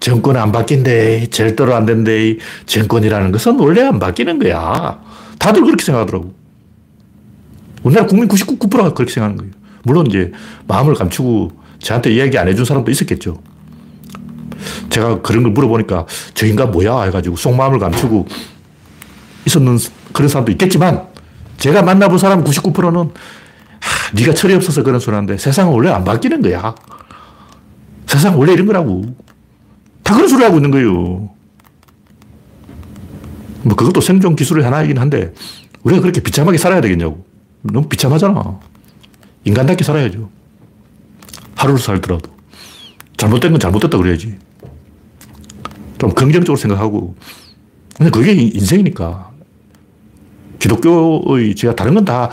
정권 0.00 0.36
안 0.36 0.50
바뀐대. 0.50 1.28
절대로 1.28 1.74
안 1.74 1.86
된대. 1.86 2.36
정권이라는 2.66 3.32
것은 3.32 3.58
원래 3.60 3.82
안 3.82 3.98
바뀌는 3.98 4.38
거야. 4.40 5.00
다들 5.38 5.62
그렇게 5.62 5.84
생각하더라고. 5.84 6.34
우리나라 7.82 8.06
국민 8.06 8.28
99%가 8.28 8.92
그렇게 8.92 9.12
생각하는 9.12 9.36
거예요. 9.36 9.52
물론 9.84 10.06
이제 10.06 10.32
마음을 10.66 10.94
감추고 10.94 11.52
저한테 11.78 12.10
이야기 12.12 12.36
안 12.36 12.48
해준 12.48 12.64
사람도 12.64 12.90
있었겠죠. 12.90 13.40
제가 14.90 15.22
그런 15.22 15.42
걸 15.42 15.52
물어보니까 15.52 16.06
저 16.34 16.46
인간 16.46 16.70
뭐야 16.70 17.02
해가지고 17.02 17.36
속마음을 17.36 17.78
감추고 17.78 18.26
있었는 19.46 19.78
그런 20.12 20.28
사람도 20.28 20.52
있겠지만 20.52 21.06
제가 21.58 21.82
만나본 21.82 22.18
사람 22.18 22.42
99%는 22.44 23.10
하, 23.80 24.12
네가 24.14 24.34
철이 24.34 24.54
없어서 24.54 24.82
그런 24.82 25.00
소리 25.00 25.14
하는데 25.14 25.36
세상은 25.36 25.72
원래 25.72 25.90
안 25.90 26.04
바뀌는 26.04 26.42
거야. 26.42 26.74
세상은 28.06 28.38
원래 28.38 28.52
이런 28.52 28.66
거라고. 28.66 29.04
다 30.02 30.14
그런 30.14 30.28
소리 30.28 30.42
하고 30.42 30.56
있는 30.56 30.70
거예요. 30.70 31.30
뭐 33.62 33.76
그것도 33.76 34.00
생존 34.00 34.36
기술의 34.36 34.64
하나이긴 34.64 34.98
한데 34.98 35.32
우리가 35.82 36.00
그렇게 36.00 36.20
비참하게 36.20 36.58
살아야 36.58 36.80
되겠냐고. 36.80 37.24
너무 37.62 37.88
비참하잖아. 37.88 38.58
인간답게 39.44 39.84
살아야죠. 39.84 40.30
하루를 41.56 41.78
살더라도. 41.78 42.30
잘못된 43.16 43.52
건 43.52 43.60
잘못됐다 43.60 43.98
그래야지. 43.98 44.38
좀 46.00 46.10
긍정적으로 46.10 46.56
생각하고. 46.56 47.14
근데 47.96 48.10
그게 48.10 48.32
인생이니까. 48.32 49.30
기독교의 50.58 51.54
제가 51.54 51.76
다른 51.76 51.94
건 51.94 52.04
다 52.04 52.30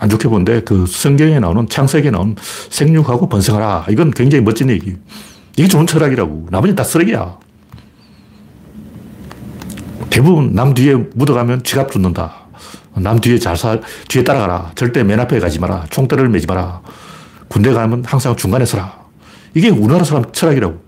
안 0.00 0.08
좋게 0.10 0.28
보는데 0.28 0.60
그 0.60 0.86
성경에 0.86 1.38
나오는 1.38 1.68
창세기에 1.68 2.10
나오는 2.10 2.34
생육하고 2.68 3.28
번성하라. 3.28 3.86
이건 3.90 4.10
굉장히 4.10 4.42
멋진 4.44 4.68
얘기. 4.68 4.96
이게 5.56 5.68
좋은 5.68 5.86
철학이라고. 5.86 6.48
나머지는 6.50 6.76
다 6.76 6.84
쓰레기야. 6.84 7.38
대부분 10.10 10.52
남 10.52 10.74
뒤에 10.74 10.94
묻어가면 10.94 11.62
지갑 11.62 11.90
줍는다. 11.92 12.34
남 12.96 13.18
뒤에 13.20 13.38
잘 13.38 13.56
살, 13.56 13.80
뒤에 14.08 14.24
따라가라. 14.24 14.72
절대 14.74 15.02
맨 15.04 15.18
앞에 15.20 15.38
가지 15.40 15.58
마라. 15.58 15.86
총대를 15.90 16.28
매지 16.28 16.46
마라. 16.46 16.82
군대 17.48 17.72
가면 17.72 18.04
항상 18.04 18.36
중간에 18.36 18.64
서라. 18.66 18.98
이게 19.54 19.70
우리나라 19.70 20.04
사람 20.04 20.30
철학이라고. 20.32 20.82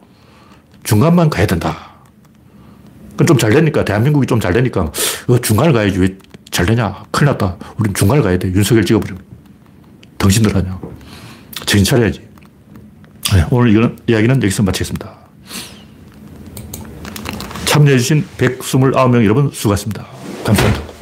중간만 0.83 1.31
가야 1.31 1.47
된다. 1.47 1.86
좀 3.25 3.39
잘 3.39 3.53
되니까, 3.53 3.85
대한민국이 3.85 4.27
좀 4.27 4.41
잘 4.41 4.53
되니까, 4.53 4.93
어, 5.29 5.39
중간을 5.41 5.73
가야지. 5.73 5.99
왜 6.01 6.17
잘 6.51 6.65
되냐? 6.65 7.05
큰일 7.11 7.27
났다. 7.33 7.57
우린 7.77 7.93
중간을 7.93 8.23
가야 8.23 8.39
돼. 8.39 8.49
윤석열 8.49 8.83
찍어버려. 8.85 9.15
당신들 10.17 10.55
하냐. 10.55 10.81
정신 11.67 11.85
차려야지. 11.85 12.21
네, 13.35 13.45
오늘 13.51 13.73
이건, 13.73 13.99
이야기는 14.07 14.37
여기서 14.43 14.63
마치겠습니다. 14.63 15.15
참여해주신 17.67 18.25
129명 18.39 19.23
여러분 19.25 19.51
수고하셨습니다. 19.53 20.07
감사합니다. 20.45 20.96